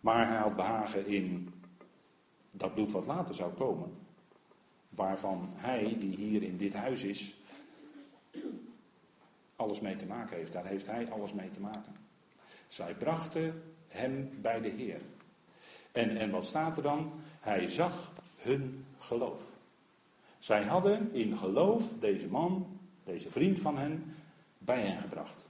[0.00, 1.52] Maar hij had behagen in
[2.50, 3.92] dat bloed wat later zou komen.
[5.00, 7.34] Waarvan hij, die hier in dit huis is,
[9.56, 10.52] alles mee te maken heeft.
[10.52, 11.96] Daar heeft hij alles mee te maken.
[12.68, 15.00] Zij brachten hem bij de Heer.
[15.92, 17.12] En, en wat staat er dan?
[17.40, 19.52] Hij zag hun geloof.
[20.38, 24.14] Zij hadden in geloof deze man, deze vriend van hen,
[24.58, 25.48] bij hen gebracht.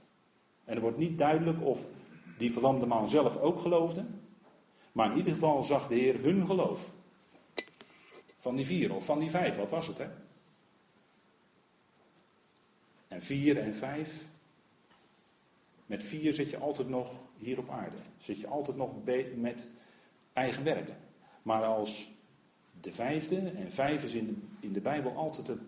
[0.63, 1.87] En er wordt niet duidelijk of
[2.37, 4.05] die verlamde man zelf ook geloofde.
[4.91, 6.91] Maar in ieder geval zag de Heer hun geloof.
[8.41, 10.07] Van die vier of van die vijf, wat was het hè?
[13.07, 14.27] En vier en vijf.
[15.85, 17.97] Met vier zit je altijd nog hier op aarde.
[18.17, 18.91] Zit je altijd nog
[19.35, 19.67] met
[20.33, 20.97] eigen werken.
[21.41, 22.11] Maar als
[22.81, 24.35] de vijfde, en vijf is in de,
[24.67, 25.61] in de Bijbel altijd het,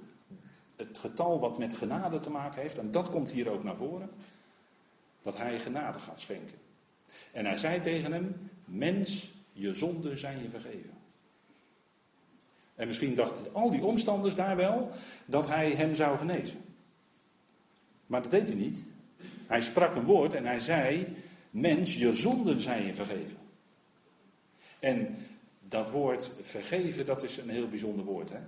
[0.76, 4.10] het getal wat met genade te maken heeft, en dat komt hier ook naar voren,
[5.22, 6.58] dat hij genade gaat schenken.
[7.32, 11.03] En hij zei tegen hem, mens, je zonden zijn je vergeven.
[12.76, 14.92] En misschien dachten al die omstanders daar wel
[15.26, 16.62] dat hij hem zou genezen.
[18.06, 18.86] Maar dat deed hij niet.
[19.48, 21.16] Hij sprak een woord en hij zei:
[21.50, 23.38] Mens, je zonden zijn je vergeven.
[24.80, 25.18] En
[25.60, 28.30] dat woord vergeven, dat is een heel bijzonder woord.
[28.30, 28.40] Hè?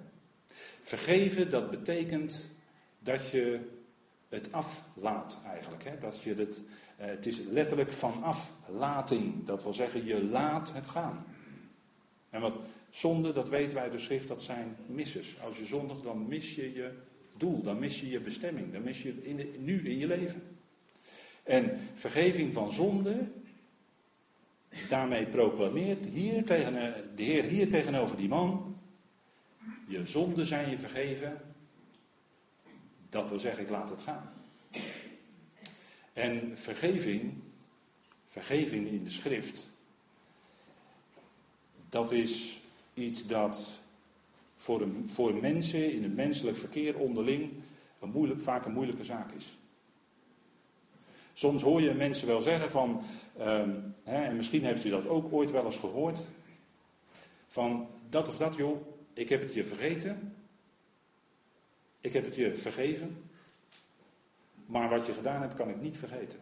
[0.81, 2.51] Vergeven, dat betekent
[2.99, 3.59] dat je
[4.29, 5.83] het aflaat eigenlijk.
[5.83, 5.97] Hè?
[5.97, 6.61] Dat je het,
[6.97, 9.45] eh, het is letterlijk van aflating.
[9.45, 11.25] Dat wil zeggen, je laat het gaan.
[12.29, 12.53] En wat
[12.95, 15.41] zonde, dat weten wij uit de schrift, dat zijn missers.
[15.41, 16.91] Als je zondigt, dan mis je je
[17.37, 20.41] doel, dan mis je je bestemming, dan mis je de, nu in je leven.
[21.43, 23.27] En vergeving van zonde,
[24.89, 26.73] daarmee proclameert hier tegen,
[27.15, 28.77] de Heer hier tegenover die man,
[29.87, 31.41] je zonden zijn je vergeven,
[33.09, 34.33] dat wil zeggen ik laat het gaan.
[36.13, 37.33] En vergeving,
[38.27, 39.69] vergeving in de schrift,
[41.89, 42.63] dat is
[42.95, 43.81] iets dat
[44.55, 47.51] voor, een, voor mensen in het menselijk verkeer onderling
[47.99, 49.57] een moeilijk, vaak een moeilijke zaak is.
[51.33, 53.01] Soms hoor je mensen wel zeggen van,
[53.37, 56.21] ehm, hè, en misschien heeft u dat ook ooit wel eens gehoord,
[57.47, 60.35] van dat of dat joh, ik heb het je vergeten,
[62.01, 63.23] ik heb het je vergeven,
[64.65, 66.39] maar wat je gedaan hebt kan ik niet vergeten.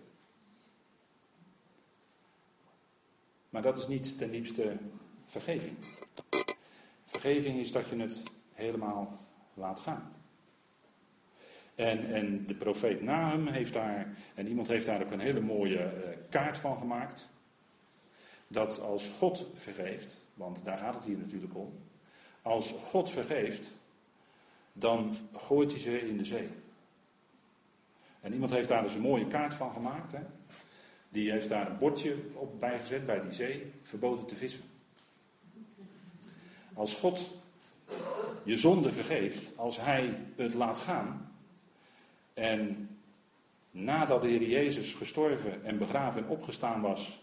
[3.49, 4.77] Maar dat is niet ten diepste
[5.25, 5.77] vergeving.
[7.05, 8.23] Vergeving is dat je het
[8.53, 9.17] helemaal
[9.53, 10.11] laat gaan.
[11.75, 15.77] En, en de profeet Nahum heeft daar, en iemand heeft daar ook een hele mooie
[15.77, 17.29] uh, kaart van gemaakt.
[18.47, 21.73] Dat als God vergeeft, want daar gaat het hier natuurlijk om.
[22.41, 23.71] Als God vergeeft,
[24.73, 26.49] dan gooit hij ze in de zee.
[28.21, 30.11] En iemand heeft daar dus een mooie kaart van gemaakt.
[30.11, 30.21] Hè?
[31.09, 34.63] Die heeft daar een bordje op bijgezet bij die zee, verboden te vissen.
[36.73, 37.31] Als God
[38.43, 41.31] je zonde vergeeft, als Hij het laat gaan,
[42.33, 42.89] en
[43.71, 47.21] nadat de Heer Jezus gestorven en begraven en opgestaan was,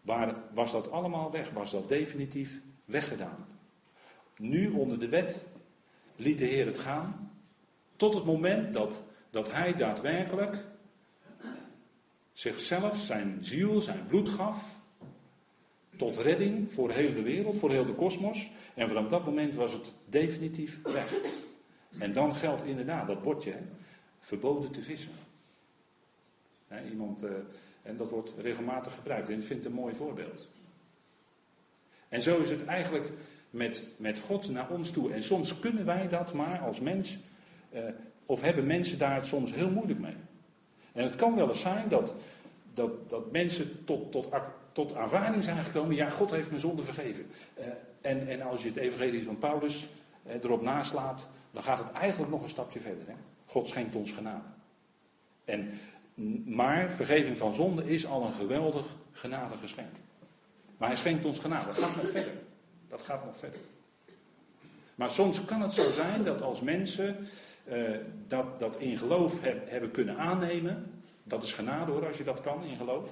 [0.00, 3.46] waar, was dat allemaal weg, was dat definitief weggedaan.
[4.36, 5.46] Nu onder de wet
[6.16, 7.32] liet de Heer het gaan,
[7.96, 10.64] tot het moment dat, dat Hij daadwerkelijk
[12.32, 14.80] zichzelf, zijn ziel, zijn bloed gaf,
[15.96, 18.50] tot redding voor heel de wereld, voor heel de kosmos.
[18.74, 21.14] En vanaf dat moment was het definitief weg.
[21.98, 23.54] En dan geldt inderdaad dat bordje,
[24.18, 25.12] verboden te vissen.
[26.90, 27.30] iemand, uh,
[27.82, 30.48] en dat wordt regelmatig gebruikt en ik vind het een mooi voorbeeld.
[32.08, 33.10] En zo is het eigenlijk
[33.50, 35.12] met, met God naar ons toe.
[35.12, 37.18] En soms kunnen wij dat maar als mens,
[37.74, 37.84] uh,
[38.26, 40.16] of hebben mensen daar soms heel moeilijk mee.
[40.92, 42.14] En het kan wel eens zijn dat,
[42.74, 44.28] dat, dat mensen tot, tot,
[44.72, 45.96] tot aanvaarding zijn gekomen.
[45.96, 47.26] Ja, God heeft mijn zonde vergeven.
[47.58, 47.64] Uh,
[48.00, 49.88] en, en als je het evangelie van Paulus
[50.26, 53.06] uh, erop naslaat, dan gaat het eigenlijk nog een stapje verder.
[53.06, 53.14] Hè?
[53.46, 54.48] God schenkt ons genade.
[55.44, 55.78] En,
[56.44, 59.94] maar vergeving van zonde is al een geweldig genadegeschenk.
[60.76, 61.66] Maar hij schenkt ons genade.
[61.66, 62.32] Dat gaat nog verder.
[62.88, 63.60] Dat gaat nog verder.
[64.94, 67.28] Maar soms kan het zo zijn dat als mensen
[67.64, 72.24] uh, dat, dat in geloof heb, hebben kunnen aannemen, dat is genade hoor, als je
[72.24, 73.10] dat kan in geloof.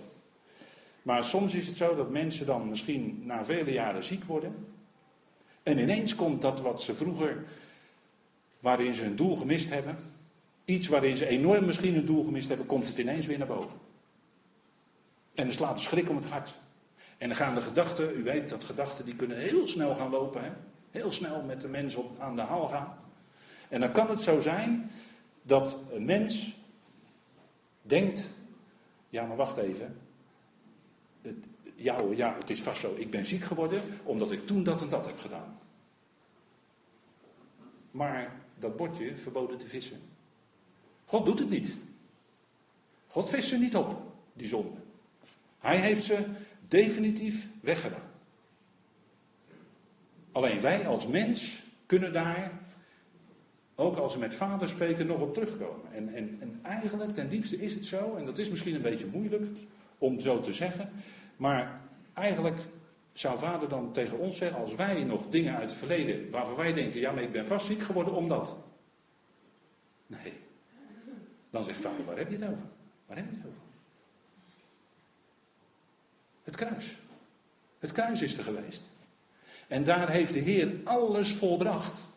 [1.02, 4.66] Maar soms is het zo dat mensen dan misschien na vele jaren ziek worden.
[5.62, 7.44] En ineens komt dat wat ze vroeger,
[8.60, 9.96] waarin ze hun doel gemist hebben,
[10.64, 13.78] iets waarin ze enorm misschien hun doel gemist hebben, komt het ineens weer naar boven.
[15.34, 16.54] En dan slaat de schrik om het hart.
[17.18, 20.44] En dan gaan de gedachten, u weet dat gedachten die kunnen heel snel gaan lopen.
[20.44, 20.50] Hè?
[20.90, 22.98] Heel snel met de mens op, aan de haal gaan.
[23.68, 24.90] En dan kan het zo zijn
[25.42, 26.56] dat een mens
[27.82, 28.34] denkt,
[29.08, 29.96] ja maar wacht even.
[31.22, 34.83] Het, ja, ja, het is vast zo, ik ben ziek geworden omdat ik toen dat
[34.83, 35.59] en dat heb gedaan.
[37.90, 39.98] Maar dat bordje verboden te vissen.
[41.04, 41.76] God doet het niet.
[43.06, 44.02] God vist ze niet op,
[44.33, 44.78] die zonde.
[45.59, 46.24] Hij heeft ze
[46.68, 48.11] definitief weggedaan.
[50.33, 52.61] Alleen wij als mens kunnen daar,
[53.74, 55.92] ook als we met vader spreken, nog op terugkomen.
[55.92, 59.06] En, en, en eigenlijk, ten diepste is het zo, en dat is misschien een beetje
[59.06, 59.46] moeilijk
[60.00, 60.90] om zo te zeggen,
[61.36, 61.80] maar
[62.14, 62.58] eigenlijk
[63.12, 66.72] zou vader dan tegen ons zeggen, als wij nog dingen uit het verleden, waarvan wij
[66.72, 68.56] denken, ja maar ik ben vast ziek geworden omdat.
[70.06, 70.32] Nee.
[71.50, 72.62] Dan zegt vader, waar heb je het over?
[73.06, 73.60] Waar heb je het over?
[76.42, 76.96] Het kruis.
[77.78, 78.88] Het kruis is er geweest.
[79.68, 82.09] En daar heeft de Heer alles volbracht.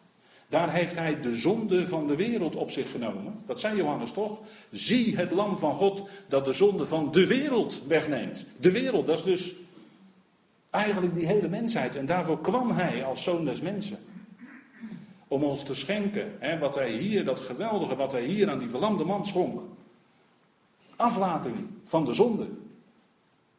[0.54, 3.44] Daar heeft hij de zonde van de wereld op zich genomen.
[3.46, 4.40] Dat zei Johannes toch?
[4.72, 8.46] Zie het lam van God dat de zonde van de wereld wegneemt.
[8.58, 9.56] De wereld, dat is dus
[10.70, 11.96] eigenlijk die hele mensheid.
[11.96, 13.98] En daarvoor kwam hij als zoon des mensen.
[15.28, 18.70] Om ons te schenken, hè, wat hij hier, dat geweldige wat hij hier aan die
[18.70, 19.62] verlamde man schonk.
[20.96, 22.48] Aflating van de zonde.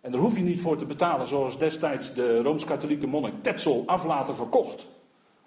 [0.00, 4.35] En daar hoef je niet voor te betalen zoals destijds de Rooms-Katholieke monnik Tetzel aflaten
[4.35, 4.88] verkocht.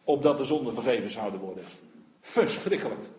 [0.07, 1.63] Opdat de zonden vergeven zouden worden.
[2.19, 3.09] Verschrikkelijk.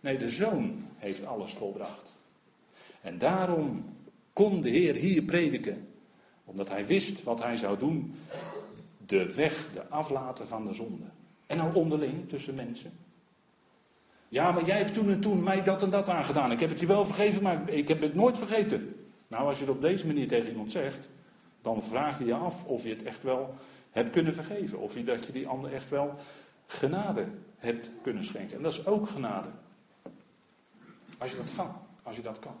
[0.00, 2.14] Nee, de zoon heeft alles volbracht.
[3.00, 3.96] En daarom
[4.32, 5.88] kon de Heer hier prediken.
[6.44, 8.14] Omdat hij wist wat hij zou doen.
[9.06, 11.06] De weg, de aflaten van de zonde.
[11.46, 12.92] En nou onderling tussen mensen.
[14.28, 16.52] Ja, maar jij hebt toen en toen mij dat en dat aangedaan.
[16.52, 18.94] Ik heb het je wel vergeven, maar ik heb het nooit vergeten.
[19.28, 21.10] Nou, als je het op deze manier tegen iemand zegt,
[21.60, 23.54] dan vraag je je af of je het echt wel
[23.92, 24.78] hebt kunnen vergeven.
[24.78, 26.14] Of dat je die ander echt wel
[26.66, 27.26] genade
[27.56, 28.56] hebt kunnen schenken.
[28.56, 29.48] En dat is ook genade.
[31.18, 31.76] Als je dat kan.
[32.02, 32.56] Als je dat kan.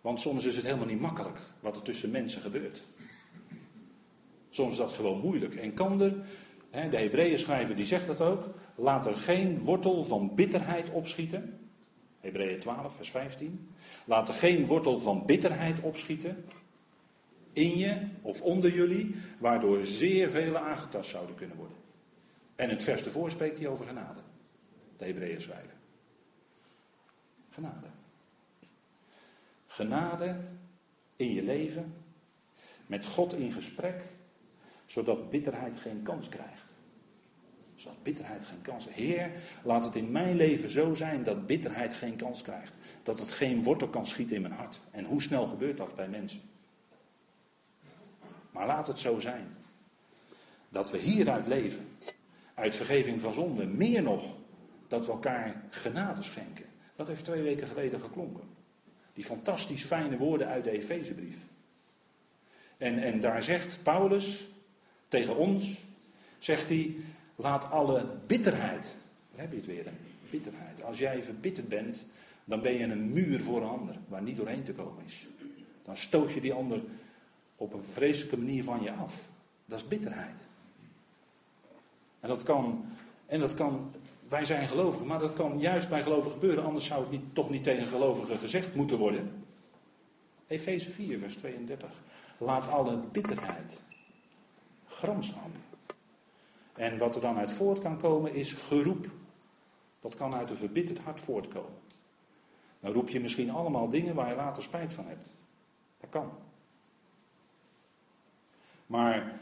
[0.00, 2.82] Want soms is het helemaal niet makkelijk wat er tussen mensen gebeurt.
[4.50, 5.54] Soms is dat gewoon moeilijk.
[5.54, 6.14] En kan er,
[6.70, 11.58] de Hebreeën schrijver die zegt dat ook, laat er geen wortel van bitterheid opschieten.
[12.20, 13.68] Hebreeën 12, vers 15.
[14.04, 16.44] Laat er geen wortel van bitterheid opschieten
[17.56, 21.76] in je of onder jullie, waardoor zeer vele aangetast zouden kunnen worden.
[22.56, 24.20] En het vers ervoor spreekt hij over genade.
[24.96, 25.76] De Hebreeën schrijven.
[27.50, 27.86] Genade.
[29.66, 30.36] Genade
[31.16, 31.94] in je leven,
[32.86, 34.02] met God in gesprek,
[34.86, 36.64] zodat bitterheid geen kans krijgt
[37.76, 38.86] zodat bitterheid geen kans.
[38.90, 39.30] Heer,
[39.64, 42.76] laat het in mijn leven zo zijn dat bitterheid geen kans krijgt.
[43.02, 44.82] Dat het geen wortel kan schieten in mijn hart.
[44.90, 46.40] En hoe snel gebeurt dat bij mensen?
[48.56, 49.56] Maar laat het zo zijn.
[50.68, 51.88] Dat we hieruit leven.
[52.54, 53.66] Uit vergeving van zonde.
[53.66, 54.24] Meer nog,
[54.88, 56.64] dat we elkaar genade schenken.
[56.96, 58.44] Dat heeft twee weken geleden geklonken.
[59.12, 61.36] Die fantastisch fijne woorden uit de Efezebrief.
[62.76, 64.48] En, en daar zegt Paulus
[65.08, 65.84] tegen ons,
[66.38, 66.96] zegt hij,
[67.36, 68.96] Laat alle bitterheid,
[69.30, 69.84] daar heb je het weer,
[70.30, 70.82] bitterheid.
[70.82, 72.04] Als jij verbitterd bent,
[72.44, 75.26] dan ben je een muur voor een ander, waar niet doorheen te komen is.
[75.82, 76.80] Dan stoot je die ander
[77.56, 79.28] op een vreselijke manier van je af.
[79.64, 80.38] Dat is bitterheid.
[82.20, 82.84] En dat kan,
[83.26, 83.90] en dat kan
[84.28, 87.50] wij zijn gelovigen, maar dat kan juist bij gelovigen gebeuren, anders zou het niet, toch
[87.50, 89.44] niet tegen gelovigen gezegd moeten worden.
[90.46, 91.90] Efeze 4, vers 32.
[92.38, 93.82] Laat alle bitterheid,
[94.86, 95.50] gramschap,
[96.76, 99.10] en wat er dan uit voort kan komen is geroep.
[100.00, 101.78] Dat kan uit een verbitterd hart voortkomen.
[102.80, 105.28] Dan roep je misschien allemaal dingen waar je later spijt van hebt.
[106.00, 106.30] Dat kan.
[108.86, 109.40] Maar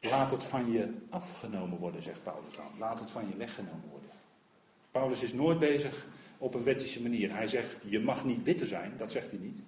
[0.00, 2.78] laat het van je afgenomen worden, zegt Paulus dan.
[2.78, 4.10] Laat het van je weggenomen worden.
[4.90, 6.06] Paulus is nooit bezig
[6.38, 7.34] op een wettische manier.
[7.34, 9.62] Hij zegt, je mag niet bitter zijn, dat zegt hij niet.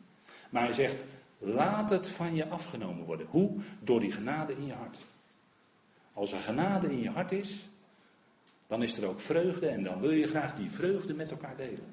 [0.51, 1.05] Maar hij zegt,
[1.39, 3.27] laat het van je afgenomen worden.
[3.31, 3.61] Hoe?
[3.81, 4.99] Door die genade in je hart.
[6.13, 7.69] Als er genade in je hart is,
[8.67, 11.93] dan is er ook vreugde en dan wil je graag die vreugde met elkaar delen.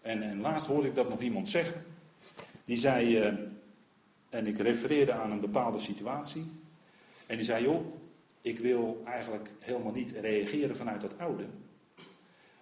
[0.00, 1.84] En, en laatst hoorde ik dat nog iemand zeggen.
[2.64, 3.38] Die zei, uh,
[4.28, 6.44] en ik refereerde aan een bepaalde situatie.
[7.26, 7.86] En die zei, joh,
[8.40, 11.44] ik wil eigenlijk helemaal niet reageren vanuit het oude.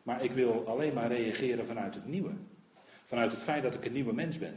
[0.03, 2.33] Maar ik wil alleen maar reageren vanuit het nieuwe.
[3.05, 4.55] Vanuit het feit dat ik een nieuwe mens ben.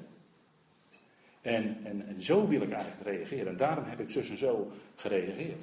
[1.41, 3.47] En, en, en zo wil ik eigenlijk reageren.
[3.47, 5.61] En daarom heb ik zus en zo gereageerd.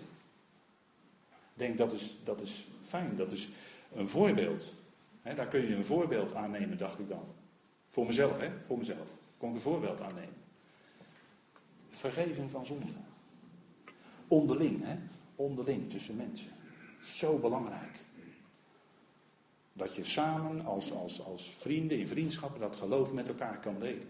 [1.28, 3.48] Ik denk dat is, dat is fijn, dat is
[3.94, 4.74] een voorbeeld.
[5.22, 7.24] daar kun je een voorbeeld aannemen, dacht ik dan.
[7.88, 8.50] Voor mezelf, hè?
[8.66, 9.08] Voor mezelf.
[9.38, 10.45] Kon ik een voorbeeld aannemen.
[11.96, 12.86] Vergeving van zonde.
[14.28, 14.96] Onderling, hè?
[15.36, 16.50] Onderling tussen mensen.
[17.00, 17.98] Zo belangrijk.
[19.72, 24.08] Dat je samen als, als, als vrienden in vriendschappen dat geloof met elkaar kan delen.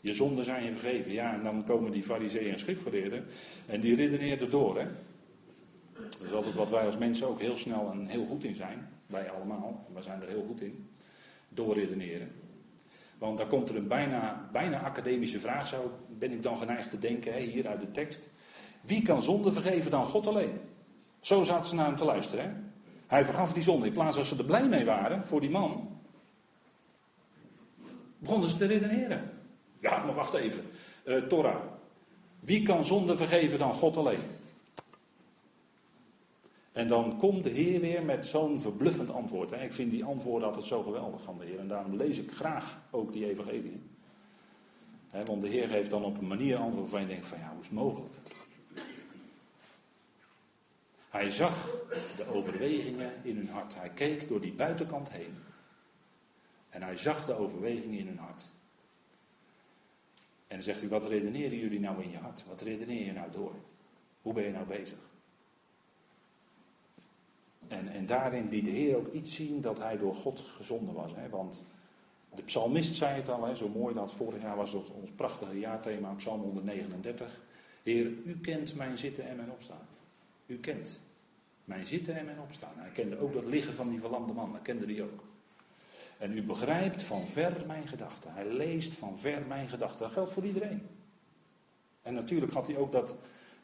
[0.00, 1.12] Je zonden zijn je vergeven.
[1.12, 3.24] Ja, en dan komen die fariseeën en schriftgeleerden
[3.66, 4.78] en die redeneerden door.
[4.78, 4.86] Hè?
[5.94, 8.88] Dat is altijd wat wij als mensen ook heel snel en heel goed in zijn.
[9.06, 10.88] Wij allemaal, wij zijn er heel goed in.
[11.48, 12.30] Doorredeneren.
[13.22, 16.98] Want daar komt er een bijna, bijna academische vraag, zou, ben ik dan geneigd te
[16.98, 18.28] denken, hier uit de tekst.
[18.80, 20.60] Wie kan zonde vergeven dan God alleen?
[21.20, 22.44] Zo zaten ze naar hem te luisteren.
[22.44, 22.50] Hè?
[23.06, 23.86] Hij vergaf die zonde.
[23.86, 26.00] In plaats dat ze er blij mee waren voor die man,
[28.18, 29.30] begonnen ze te redeneren.
[29.80, 30.62] Ja, maar wacht even.
[31.04, 31.62] Uh, Torah.
[32.40, 34.22] Wie kan zonde vergeven dan God alleen?
[36.72, 39.50] En dan komt de Heer weer met zo'n verbluffend antwoord.
[39.50, 39.62] Hè.
[39.62, 41.58] Ik vind die antwoorden altijd zo geweldig van de Heer.
[41.58, 43.80] En daarom lees ik graag ook die evangelie.
[45.24, 47.60] want de Heer geeft dan op een manier antwoord waarvan je denkt van ja, hoe
[47.60, 48.14] is het mogelijk?
[51.08, 51.70] Hij zag
[52.16, 53.74] de overwegingen in hun hart.
[53.74, 55.34] Hij keek door die buitenkant heen.
[56.68, 58.42] En hij zag de overwegingen in hun hart.
[60.46, 62.44] En dan zegt hij, wat redeneren jullie nou in je hart?
[62.46, 63.54] Wat redeneer je nou door?
[64.22, 65.11] Hoe ben je nou bezig?
[67.72, 71.12] En, en daarin liet de Heer ook iets zien dat hij door God gezonden was.
[71.14, 71.28] Hè?
[71.28, 71.62] Want
[72.34, 73.54] de psalmist zei het al, hè?
[73.54, 77.40] zo mooi dat vorig jaar was ons prachtige jaarthema, Psalm 139.
[77.82, 79.86] Heer, u kent mijn zitten en mijn opstaan.
[80.46, 81.00] U kent
[81.64, 82.72] mijn zitten en mijn opstaan.
[82.76, 85.24] Hij kende ook dat liggen van die verlamde man, dat kende hij ook.
[86.18, 88.32] En u begrijpt van ver mijn gedachten.
[88.32, 90.02] Hij leest van ver mijn gedachten.
[90.02, 90.82] Dat geldt voor iedereen.
[92.02, 93.14] En natuurlijk had hij ook dat,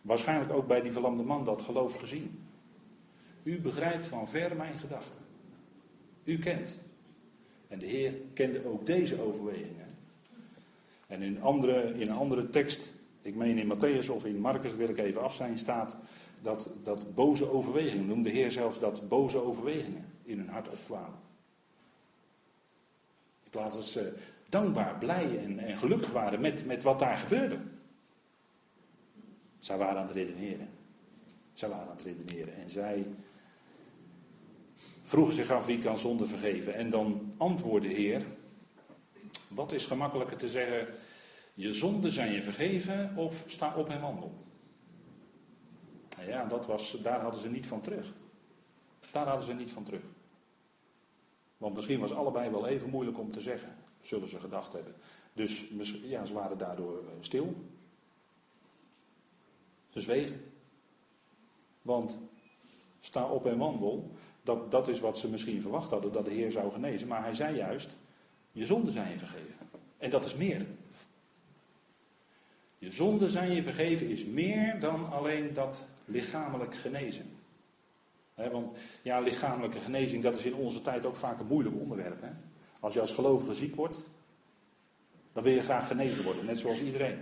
[0.03, 2.48] waarschijnlijk ook bij die verlamde man, dat geloof gezien.
[3.49, 5.21] U begrijpt van ver mijn gedachten.
[6.25, 6.81] U kent.
[7.69, 9.87] En de Heer kende ook deze overwegingen.
[11.07, 14.89] En in, andere, in een andere tekst, ik meen in Matthäus of in Marcus wil
[14.89, 15.97] ik even af zijn, staat
[16.43, 21.19] dat, dat boze overwegingen, noemde de Heer zelfs dat boze overwegingen in hun hart opkwamen.
[23.45, 24.15] In plaats dat ze
[24.49, 27.59] dankbaar, blij en, en gelukkig waren met, met wat daar gebeurde.
[29.59, 30.69] Zij waren aan het redeneren.
[31.53, 32.57] Zij waren aan het redeneren.
[32.57, 33.07] En zij
[35.09, 36.75] vroegen zich af wie kan zonde vergeven.
[36.75, 38.27] En dan antwoordde de Heer.
[39.49, 40.95] Wat is gemakkelijker te zeggen?
[41.55, 44.33] Je zonden zijn je vergeven of sta op en wandel.
[46.17, 48.15] Nou ja, dat was, daar hadden ze niet van terug.
[49.11, 50.03] Daar hadden ze niet van terug.
[51.57, 54.95] Want misschien was allebei wel even moeilijk om te zeggen, zullen ze gedacht hebben.
[55.33, 55.67] Dus
[56.03, 57.55] ja, ze waren daardoor eh, stil.
[59.89, 60.41] Ze zwegen.
[61.83, 62.19] Want
[63.01, 64.11] sta op en wandel,
[64.49, 67.09] dat, dat is wat ze misschien verwacht hadden, dat de Heer zou genezen.
[67.09, 67.97] Maar hij zei juist,
[68.53, 69.55] je zonden zijn je vergeven.
[69.99, 70.67] En dat is meer.
[72.79, 77.31] Je zonden zijn je vergeven is meer dan alleen dat lichamelijk genezen.
[78.35, 82.25] want ja, lichamelijke genezing, dat is in onze tijd ook vaak een moeilijk onderwerp.
[82.81, 83.99] Als je als gelovige ziek wordt,
[85.33, 87.19] dan wil je graag genezen worden, net zoals iedereen.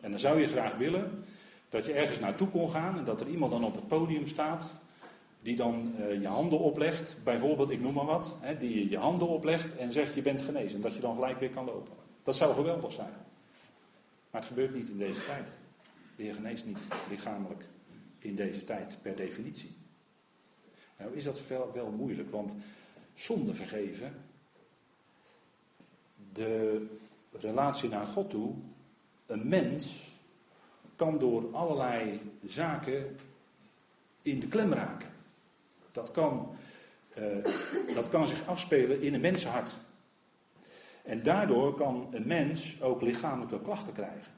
[0.00, 1.24] En dan zou je graag willen
[1.68, 4.79] dat je ergens naartoe kon gaan en dat er iemand dan op het podium staat
[5.42, 8.98] die dan uh, je handen oplegt, bijvoorbeeld, ik noem maar wat, hè, die je je
[8.98, 11.94] handen oplegt en zegt je bent genezen, dat je dan gelijk weer kan lopen.
[12.22, 13.12] Dat zou geweldig zijn.
[14.30, 15.48] Maar het gebeurt niet in deze tijd.
[16.16, 17.64] Heer geneest niet lichamelijk
[18.18, 19.76] in deze tijd per definitie.
[20.98, 22.54] Nou is dat wel, wel moeilijk, want
[23.14, 24.14] zonde vergeven,
[26.32, 26.86] de
[27.32, 28.54] relatie naar God toe,
[29.26, 30.14] een mens
[30.96, 33.16] kan door allerlei zaken
[34.22, 35.09] in de klem raken.
[35.92, 36.56] Dat kan,
[37.18, 37.44] uh,
[37.94, 39.76] dat kan zich afspelen in een mensenhart.
[41.02, 44.32] En daardoor kan een mens ook lichamelijke klachten krijgen.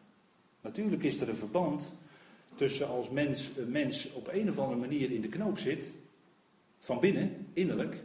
[0.61, 1.93] Natuurlijk is er een verband
[2.55, 5.93] tussen als mens, een mens op een of andere manier in de knoop zit,
[6.79, 8.03] van binnen, innerlijk,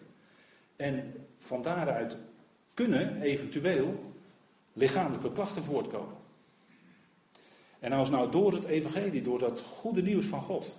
[0.76, 2.18] en van daaruit
[2.74, 4.14] kunnen eventueel
[4.74, 6.16] lichamelijke klachten voortkomen.
[7.80, 10.78] En als nou door het evangelie, door dat goede nieuws van God,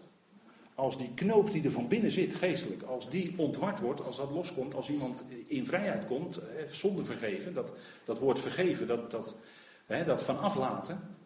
[0.79, 4.31] als die knoop die er van binnen zit, geestelijk, als die ontward wordt, als dat
[4.31, 7.73] loskomt, als iemand in vrijheid komt, zonder vergeven, dat,
[8.05, 9.37] dat woord vergeven, dat, dat,
[9.87, 11.17] hè, dat van aflaten,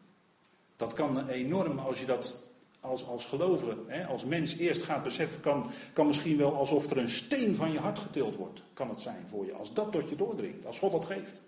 [0.77, 2.43] dat kan enorm, als je dat
[2.81, 6.99] als, als gelovige, hè, als mens eerst gaat beseffen, kan, kan misschien wel alsof er
[6.99, 10.09] een steen van je hart getild wordt, kan het zijn voor je, als dat tot
[10.09, 11.43] je doordringt, als God dat geeft.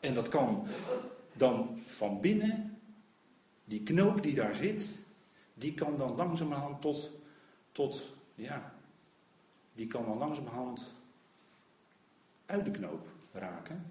[0.00, 0.66] En dat kan
[1.32, 2.78] dan van binnen,
[3.64, 5.00] die knoop die daar zit,
[5.54, 7.10] die kan dan langzamerhand tot,
[7.72, 8.72] tot ja,
[9.74, 10.94] die kan dan langzamerhand
[12.46, 13.90] uit de knoop raken,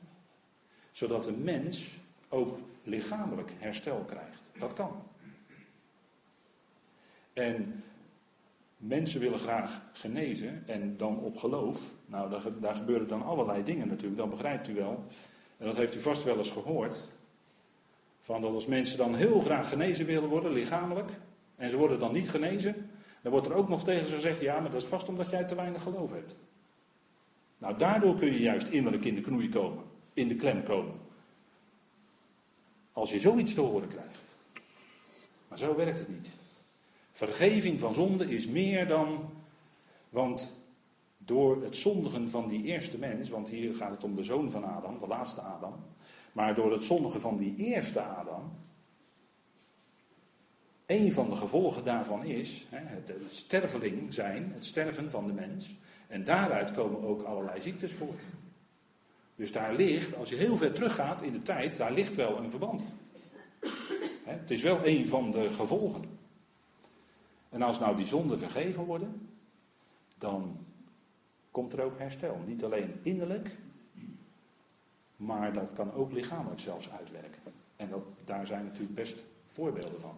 [0.91, 1.97] zodat een mens
[2.29, 4.41] ook lichamelijk herstel krijgt.
[4.59, 5.03] Dat kan.
[7.33, 7.83] En
[8.77, 11.91] mensen willen graag genezen en dan op geloof.
[12.05, 15.05] Nou, daar, daar gebeuren dan allerlei dingen natuurlijk, dat begrijpt u wel.
[15.57, 17.09] En dat heeft u vast wel eens gehoord.
[18.19, 21.09] Van dat als mensen dan heel graag genezen willen worden, lichamelijk,
[21.61, 22.89] en ze worden dan niet genezen,
[23.21, 25.43] dan wordt er ook nog tegen ze gezegd: ja, maar dat is vast omdat jij
[25.43, 26.35] te weinig geloof hebt.
[27.57, 29.83] Nou, daardoor kun je juist innerlijk in de knoei komen,
[30.13, 30.95] in de klem komen.
[32.91, 34.21] Als je zoiets te horen krijgt.
[35.47, 36.29] Maar zo werkt het niet.
[37.11, 39.29] Vergeving van zonde is meer dan,
[40.09, 40.55] want
[41.17, 44.63] door het zondigen van die eerste mens, want hier gaat het om de zoon van
[44.63, 45.75] Adam, de laatste Adam,
[46.31, 48.51] maar door het zondigen van die eerste Adam,
[50.91, 55.75] een van de gevolgen daarvan is het, sterveling zijn, het sterven van de mens,
[56.07, 58.25] en daaruit komen ook allerlei ziektes voort.
[59.35, 62.49] Dus daar ligt, als je heel ver teruggaat in de tijd, daar ligt wel een
[62.49, 62.85] verband.
[64.23, 66.03] Het is wel een van de gevolgen.
[67.49, 69.29] En als nou die zonden vergeven worden,
[70.17, 70.57] dan
[71.51, 72.41] komt er ook herstel.
[72.45, 73.57] Niet alleen innerlijk,
[75.15, 77.41] maar dat kan ook lichamelijk zelfs uitwerken.
[77.75, 80.15] En dat, daar zijn natuurlijk best voorbeelden van.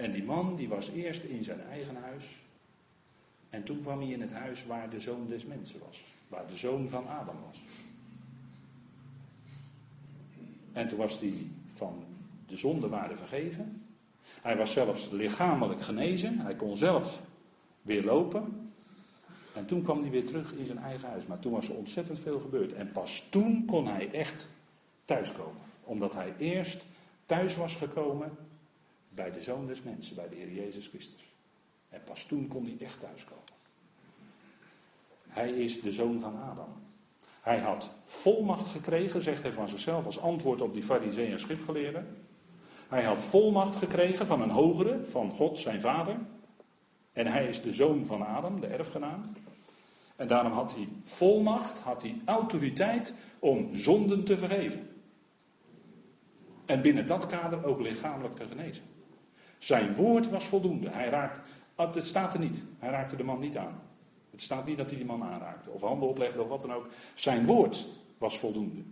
[0.00, 2.24] En die man die was eerst in zijn eigen huis.
[3.50, 6.04] En toen kwam hij in het huis waar de zoon des mensen was.
[6.28, 7.58] Waar de zoon van Adam was.
[10.72, 12.04] En toen was hij van
[12.46, 13.82] de zonde waren vergeven.
[14.22, 16.38] Hij was zelfs lichamelijk genezen.
[16.38, 17.22] Hij kon zelf
[17.82, 18.72] weer lopen.
[19.54, 21.26] En toen kwam hij weer terug in zijn eigen huis.
[21.26, 22.72] Maar toen was er ontzettend veel gebeurd.
[22.72, 24.48] En pas toen kon hij echt
[25.04, 25.62] thuiskomen.
[25.84, 26.86] Omdat hij eerst
[27.26, 28.30] thuis was gekomen
[29.14, 31.34] bij de Zoon des Mensen, bij de Heer Jezus Christus.
[31.88, 33.44] En pas toen kon hij echt thuiskomen.
[35.28, 36.88] Hij is de zoon van Adam.
[37.40, 42.16] Hij had volmacht gekregen, zegt hij van zichzelf als antwoord op die fariseeën en schriftgeleerden.
[42.88, 46.18] Hij had volmacht gekregen van een hogere, van God zijn vader.
[47.12, 49.32] En hij is de zoon van Adam, de erfgenaam.
[50.16, 54.88] En daarom had hij volmacht, had hij autoriteit om zonden te vergeven.
[56.66, 58.84] En binnen dat kader ook lichamelijk te genezen.
[59.60, 60.90] Zijn woord was voldoende.
[60.90, 61.40] Hij raakt,
[61.74, 62.62] oh, het staat er niet.
[62.78, 63.80] Hij raakte de man niet aan.
[64.30, 65.70] Het staat niet dat hij die man aanraakte.
[65.70, 66.88] Of handen oplegde of wat dan ook.
[67.14, 67.88] Zijn woord
[68.18, 68.82] was voldoende.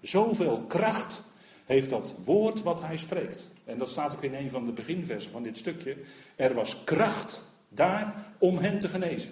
[0.00, 1.24] Zoveel kracht
[1.64, 3.48] heeft dat woord wat hij spreekt.
[3.64, 5.96] En dat staat ook in een van de beginversen van dit stukje.
[6.36, 9.30] Er was kracht daar om hen te genezen.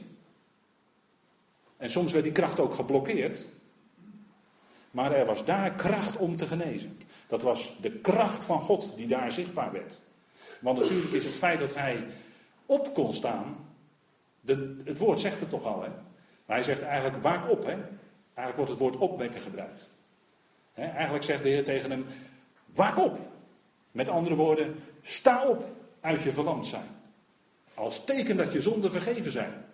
[1.76, 3.46] En soms werd die kracht ook geblokkeerd.
[4.90, 6.98] Maar er was daar kracht om te genezen.
[7.26, 10.00] Dat was de kracht van God die daar zichtbaar werd.
[10.60, 12.06] Want natuurlijk is het feit dat hij
[12.66, 13.56] op kon staan.
[14.40, 15.88] De, het woord zegt het toch al, hè?
[16.46, 17.74] Maar hij zegt eigenlijk waak op, hè?
[18.34, 19.88] Eigenlijk wordt het woord opwekken gebruikt
[20.84, 22.06] eigenlijk zegt de Heer tegen hem:
[22.74, 23.18] waak op.
[23.92, 25.64] Met andere woorden, sta op
[26.00, 26.88] uit je verlamd zijn.
[27.74, 29.64] Als teken dat je zonden vergeven zijn.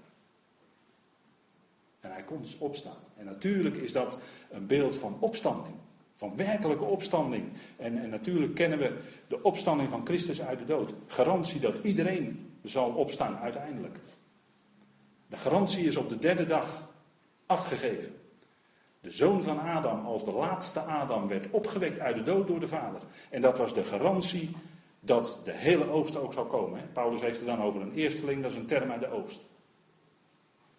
[2.01, 2.97] En hij kon dus opstaan.
[3.16, 4.18] En natuurlijk is dat
[4.51, 5.74] een beeld van opstanding.
[6.23, 7.45] Van werkelijke opstanding.
[7.77, 8.99] En, en natuurlijk kennen we
[9.29, 10.95] de opstanding van Christus uit de dood.
[11.07, 13.99] Garantie dat iedereen zal opstaan uiteindelijk.
[15.27, 16.89] De garantie is op de derde dag
[17.47, 18.14] afgegeven.
[19.01, 22.68] De zoon van Adam als de laatste Adam werd opgewekt uit de dood door de
[22.68, 23.01] Vader.
[23.31, 24.57] En dat was de garantie
[25.01, 26.91] dat de hele oogst ook zou komen.
[26.93, 29.41] Paulus heeft het dan over een eersteling, dat is een term uit de oogst.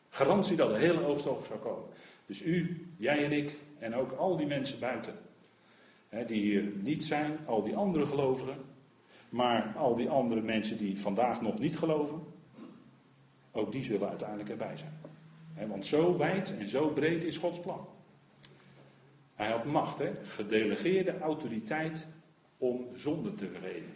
[0.09, 1.89] Garantie dat de hele oogst ook zou komen.
[2.25, 5.31] Dus u, jij en ik en ook al die mensen buiten.
[6.13, 8.57] Hè, die hier niet zijn, al die andere gelovigen.
[9.29, 12.21] Maar al die andere mensen die vandaag nog niet geloven.
[13.51, 15.69] Ook die zullen uiteindelijk erbij zijn.
[15.69, 17.87] want zo wijd en zo breed is Gods plan.
[19.35, 22.07] Hij had macht, gedelegeerde autoriteit
[22.57, 23.93] om zonde te vergeven.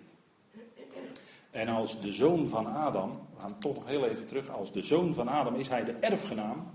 [1.52, 4.82] En als de zoon van Adam, we gaan toch nog heel even terug, als de
[4.82, 6.70] zoon van Adam is hij de erfgenaam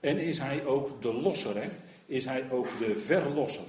[0.00, 1.70] en is hij ook de losser,
[2.06, 3.64] is hij ook de verlosser.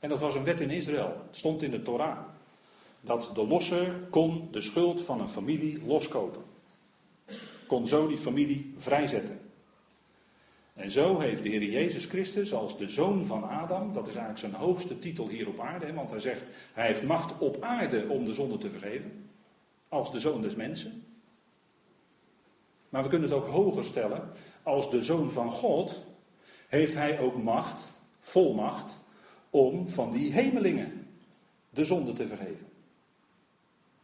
[0.00, 2.18] En dat was een wet in Israël, het stond in de Torah,
[3.00, 6.42] dat de losser kon de schuld van een familie loskopen.
[7.66, 9.40] Kon zo die familie vrijzetten.
[10.74, 14.38] En zo heeft de Heer Jezus Christus als de zoon van Adam, dat is eigenlijk
[14.38, 16.42] zijn hoogste titel hier op aarde, want hij zegt,
[16.72, 19.30] hij heeft macht op aarde om de zonde te vergeven,
[19.88, 21.04] als de zoon des mensen.
[22.88, 24.30] Maar we kunnen het ook hoger stellen,
[24.62, 26.06] als de zoon van God
[26.68, 28.98] heeft hij ook macht, volmacht,
[29.50, 31.06] om van die hemelingen
[31.70, 32.66] de zonde te vergeven.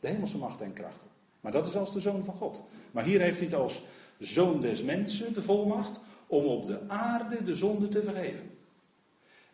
[0.01, 1.11] De hemelse macht en krachten.
[1.41, 2.65] Maar dat is als de zoon van God.
[2.91, 3.83] Maar hier heeft hij als
[4.19, 8.51] zoon des mensen, de volmacht, om op de aarde de zonde te vergeven.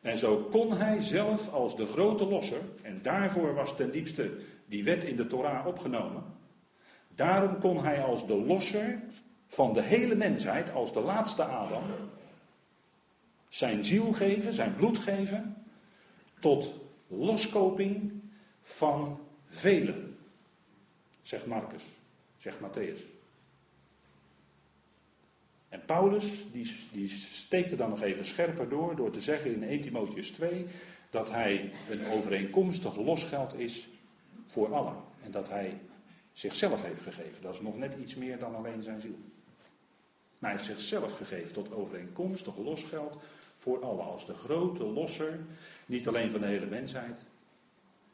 [0.00, 4.36] En zo kon hij zelf als de grote losser, en daarvoor was ten diepste
[4.66, 6.24] die wet in de Torah opgenomen,
[7.14, 9.02] daarom kon hij als de losser
[9.46, 11.82] van de hele mensheid, als de laatste Adam,
[13.48, 15.61] zijn ziel geven, zijn bloed geven,
[16.42, 16.74] tot
[17.06, 18.12] loskoping
[18.62, 20.18] van velen,
[21.22, 21.84] zegt Marcus,
[22.36, 23.00] zegt Matthäus.
[25.68, 29.62] En Paulus, die, die steekt er dan nog even scherper door, door te zeggen in
[29.62, 30.66] 1 Timotheus 2,
[31.10, 33.88] dat hij een overeenkomstig losgeld is
[34.46, 34.96] voor allen.
[35.22, 35.80] En dat hij
[36.32, 37.42] zichzelf heeft gegeven.
[37.42, 39.18] Dat is nog net iets meer dan alleen zijn ziel.
[40.38, 43.16] Maar hij heeft zichzelf gegeven tot overeenkomstig losgeld
[43.62, 44.04] voor allen.
[44.04, 45.40] Als de grote losser,
[45.86, 47.20] niet alleen van de hele mensheid,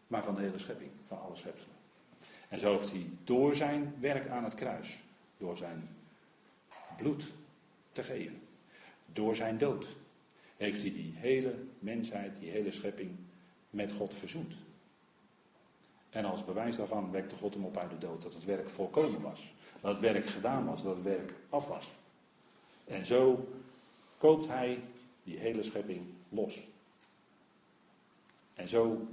[0.06, 1.76] maar van de hele schepping, van alle schepselen.
[2.48, 5.02] En zo heeft hij door zijn werk aan het kruis,
[5.38, 5.88] door zijn
[6.96, 7.24] bloed
[7.92, 8.40] te geven.
[9.12, 9.86] Door zijn dood
[10.56, 13.10] heeft hij die hele mensheid, die hele schepping
[13.70, 14.54] met God verzoend.
[16.10, 19.20] En als bewijs daarvan wekte God hem op uit de dood dat het werk volkomen
[19.20, 19.52] was.
[19.80, 21.90] Dat het werk gedaan was, dat het werk af was.
[22.84, 23.48] En zo
[24.18, 24.82] koopt hij
[25.28, 26.66] die hele schepping los.
[28.54, 29.08] En zo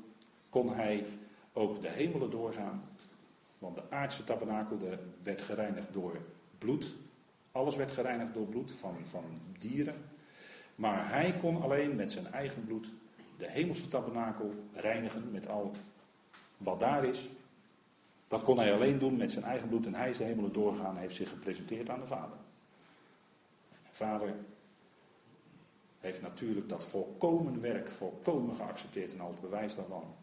[0.50, 1.06] kon hij
[1.54, 2.84] ook de hemelen doorgaan.
[3.58, 4.78] Want de aardse tabernakel
[5.24, 6.22] werd gereinigd door
[6.58, 6.94] bloed
[7.56, 9.24] alles werd gereinigd door bloed van, van
[9.60, 9.96] dieren.
[10.76, 12.94] Maar hij kon alleen met zijn eigen bloed
[13.38, 15.72] de hemelse tabernakel reinigen met al
[16.58, 17.30] wat daar is.
[18.28, 20.96] Dat kon hij alleen doen met zijn eigen bloed en hij is de hemelen doorgegaan
[20.96, 22.38] en heeft zich gepresenteerd aan de Vader.
[23.70, 24.36] De Vader
[26.06, 30.16] heeft natuurlijk dat volkomen werk volkomen geaccepteerd en al het bewijs daarvan.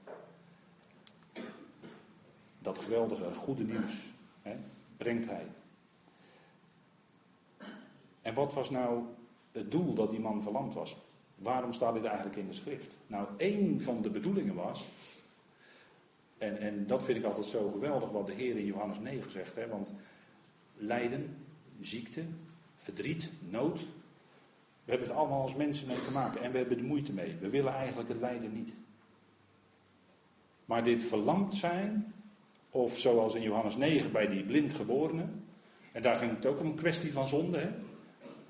[2.59, 4.13] Dat geweldige goede nieuws
[4.43, 4.57] hè,
[4.97, 5.47] brengt hij
[8.23, 9.03] en wat was nou
[9.53, 10.97] het doel dat die man verlamd was?
[11.35, 12.97] Waarom staat dit eigenlijk in de schrift?
[13.07, 14.89] Nou, één van de bedoelingen was,
[16.39, 19.55] en, en dat vind ik altijd zo geweldig wat de Heer in Johannes 9 zegt,
[19.55, 19.93] hè, want
[20.75, 21.37] lijden,
[21.81, 22.23] ziekte,
[22.75, 23.87] verdriet, nood,
[24.85, 27.37] we hebben er allemaal als mensen mee te maken en we hebben er moeite mee.
[27.41, 28.75] We willen eigenlijk het lijden niet.
[30.65, 32.15] Maar dit verlamd zijn,
[32.71, 35.25] of zoals in Johannes 9 bij die blindgeborene,
[35.93, 37.71] en daar ging het ook om een kwestie van zonde, hè?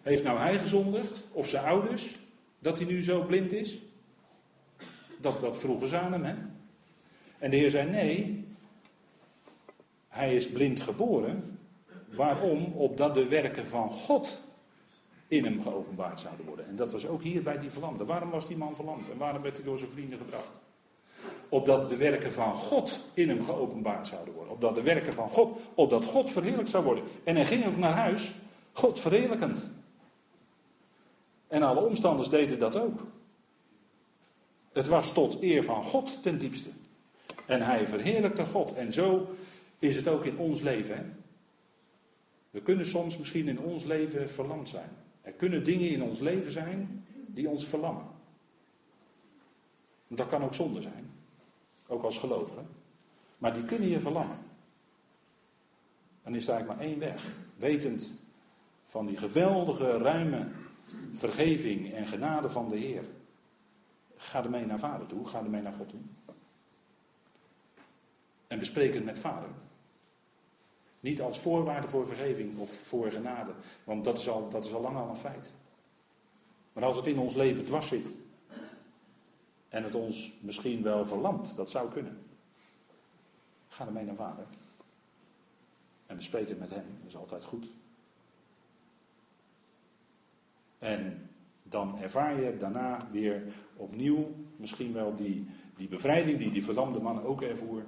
[0.02, 2.18] Heeft nou hij gezondigd, of zijn ouders,
[2.58, 3.78] dat hij nu zo blind is?
[5.20, 6.34] Dat, dat vroegen ze aan hem, hè?
[7.38, 8.44] En de Heer zei: Nee,
[10.08, 11.58] hij is blind geboren.
[12.08, 12.72] Waarom?
[12.72, 14.42] Opdat de werken van God
[15.32, 16.66] in hem geopenbaard zouden worden.
[16.66, 18.04] En dat was ook hier bij die verlamde.
[18.04, 19.10] Waarom was die man verlamd?
[19.10, 20.52] En waarom werd hij door zijn vrienden gebracht?
[21.48, 24.52] Opdat de werken van God in hem geopenbaard zouden worden.
[24.52, 27.04] Opdat de werken van God, opdat God verheerlijkt zou worden.
[27.24, 28.34] En hij ging ook naar huis,
[28.72, 29.68] God verheerlijkend.
[31.48, 33.06] En alle omstanders deden dat ook.
[34.72, 36.68] Het was tot eer van God ten diepste.
[37.46, 38.74] En hij verheerlijkte God.
[38.74, 39.34] En zo
[39.78, 40.96] is het ook in ons leven.
[40.96, 41.04] Hè?
[42.50, 44.90] We kunnen soms misschien in ons leven verlamd zijn.
[45.22, 48.06] Er kunnen dingen in ons leven zijn die ons verlammen.
[50.08, 51.10] Dat kan ook zonde zijn.
[51.86, 52.62] Ook als gelovige.
[53.38, 54.38] Maar die kunnen je verlammen.
[56.22, 57.34] Dan is er eigenlijk maar één weg.
[57.56, 58.14] Wetend
[58.84, 60.50] van die geweldige, ruime
[61.12, 63.04] vergeving en genade van de Heer.
[64.16, 66.00] Ga ermee naar Vader toe, ga ermee naar God toe.
[68.46, 69.48] En bespreek het met Vader.
[71.02, 73.52] Niet als voorwaarde voor vergeving of voor genade,
[73.84, 75.52] want dat is al, dat is al lang al een feit.
[76.72, 78.08] Maar als het in ons leven dwars zit
[79.68, 82.18] en het ons misschien wel verlamt, dat zou kunnen.
[83.68, 84.46] Ga ermee naar Vader.
[86.06, 87.70] En bespreek het met Hem, dat is altijd goed.
[90.78, 91.30] En
[91.62, 93.42] dan ervaar je daarna weer
[93.76, 95.46] opnieuw misschien wel die,
[95.76, 97.84] die bevrijding die die verlamde man ook ervoer.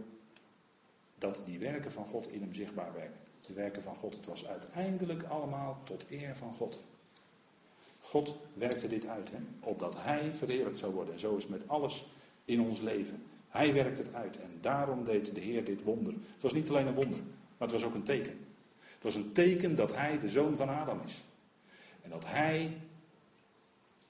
[1.18, 3.18] Dat die werken van God in hem zichtbaar werden.
[3.46, 4.14] De werken van God.
[4.14, 6.82] Het was uiteindelijk allemaal tot eer van God.
[8.00, 11.14] God werkte dit uit, hè, opdat Hij verheerlijkt zou worden.
[11.14, 12.04] En zo is het met alles
[12.44, 13.22] in ons leven.
[13.48, 16.12] Hij werkt het uit en daarom deed de Heer dit wonder.
[16.32, 18.46] Het was niet alleen een wonder, maar het was ook een teken.
[18.78, 21.24] Het was een teken dat Hij de zoon van Adam is.
[22.02, 22.76] En dat Hij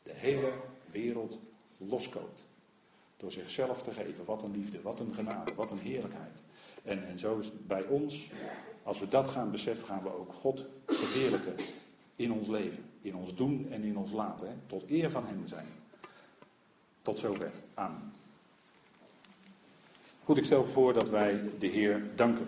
[0.02, 0.52] de hele
[0.90, 1.38] wereld
[1.76, 2.44] loskoopt.
[3.16, 4.24] Door zichzelf te geven.
[4.24, 6.42] Wat een liefde, wat een genade, wat een heerlijkheid.
[6.84, 8.30] En, en zo is bij ons,
[8.82, 11.54] als we dat gaan beseffen, gaan we ook God verheerlijken
[12.16, 12.84] in ons leven.
[13.00, 14.62] In ons doen en in ons laten.
[14.66, 15.66] Tot eer van Hem zijn.
[17.02, 17.50] Tot zover.
[17.74, 18.12] Amen.
[20.24, 22.46] Goed, ik stel voor dat wij de Heer danken.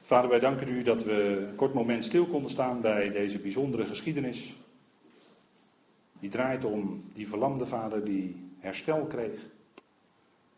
[0.00, 3.86] Vader, wij danken u dat we een kort moment stil konden staan bij deze bijzondere
[3.86, 4.56] geschiedenis.
[6.20, 9.46] Die draait om die verlamde vader die herstel kreeg.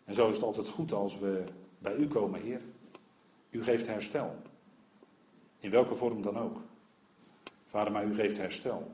[0.04, 1.44] En zo is het altijd goed als we
[1.78, 2.60] bij u komen, Heer.
[3.50, 4.36] U geeft herstel.
[5.58, 6.60] In welke vorm dan ook.
[7.66, 8.90] Vader, maar u geeft herstel.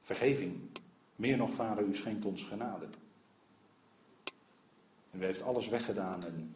[0.00, 0.60] Vergeving.
[1.16, 2.86] Meer nog, Vader, u schenkt ons genade.
[5.10, 6.24] En u heeft alles weggedaan.
[6.24, 6.54] En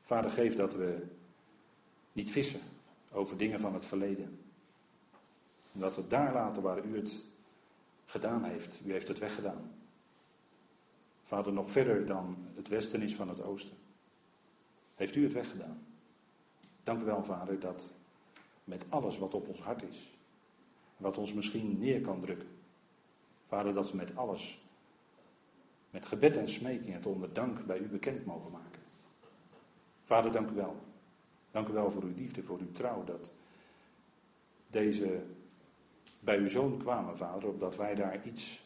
[0.00, 1.06] Vader, geef dat we
[2.12, 2.60] niet vissen
[3.12, 4.38] over dingen van het verleden.
[5.72, 7.16] En dat we daar laten waar u het
[8.06, 8.80] gedaan heeft.
[8.84, 9.79] U heeft het weggedaan.
[11.30, 13.76] Vader, nog verder dan het westen is van het oosten.
[14.94, 15.86] Heeft u het weggedaan.
[16.82, 17.92] Dank u wel, Vader, dat
[18.64, 20.18] met alles wat op ons hart is,
[20.96, 22.48] wat ons misschien neer kan drukken.
[23.46, 24.64] Vader, dat we met alles,
[25.90, 28.80] met gebed en smeking, het onder dank bij u bekend mogen maken.
[30.04, 30.76] Vader, dank u wel.
[31.50, 33.32] Dank u wel voor uw liefde, voor uw trouw, dat
[34.66, 35.22] deze
[36.20, 38.62] bij uw zoon kwamen, Vader, opdat wij daar iets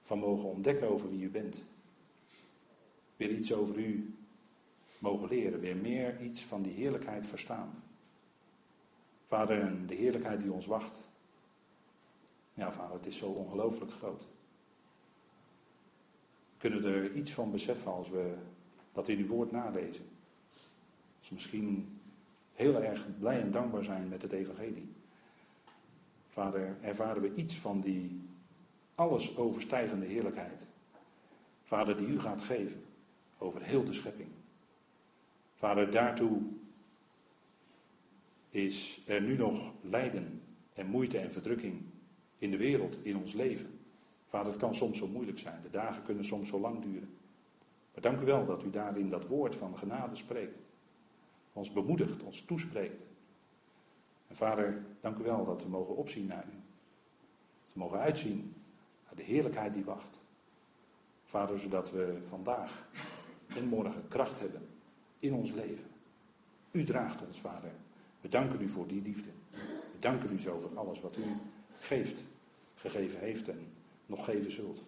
[0.00, 1.64] van mogen ontdekken over wie u bent.
[3.22, 4.14] Weer iets over u
[4.98, 7.82] mogen leren, weer meer iets van die heerlijkheid verstaan.
[9.26, 11.08] Vader, de heerlijkheid die ons wacht.
[12.54, 14.22] Ja, vader, het is zo ongelooflijk groot.
[16.52, 18.34] We kunnen er iets van beseffen als we
[18.92, 20.04] dat in uw woord nalezen.
[21.18, 22.00] Als we misschien
[22.52, 24.92] heel erg blij en dankbaar zijn met het evangelie.
[26.26, 28.20] Vader, ervaren we iets van die
[28.94, 30.66] alles overstijgende heerlijkheid.
[31.62, 32.90] Vader, die u gaat geven
[33.42, 34.28] over heel de schepping.
[35.54, 36.40] Vader, daartoe
[38.50, 40.42] is er nu nog lijden
[40.74, 41.82] en moeite en verdrukking
[42.38, 43.78] in de wereld, in ons leven.
[44.28, 45.62] Vader, het kan soms zo moeilijk zijn.
[45.62, 47.16] De dagen kunnen soms zo lang duren.
[47.92, 50.58] Maar dank u wel dat u daarin dat woord van genade spreekt.
[51.52, 53.02] Ons bemoedigt, ons toespreekt.
[54.28, 56.56] En vader, dank u wel dat we mogen opzien naar u.
[57.64, 58.54] Dat we mogen uitzien
[59.04, 60.20] naar de heerlijkheid die wacht.
[61.24, 62.88] Vader, zodat we vandaag
[63.56, 64.68] en morgen kracht hebben
[65.18, 65.90] in ons leven.
[66.70, 67.72] U draagt ons, Vader.
[68.20, 69.30] We danken u voor die liefde.
[69.50, 71.22] We danken u zo voor alles wat u
[71.80, 72.24] geeft,
[72.74, 73.66] gegeven heeft en
[74.06, 74.84] nog geven zult.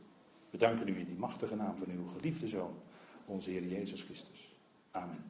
[0.50, 2.74] We danken u in die machtige naam van uw geliefde Zoon,
[3.26, 4.54] onze Heer Jezus Christus.
[4.90, 5.24] Amen.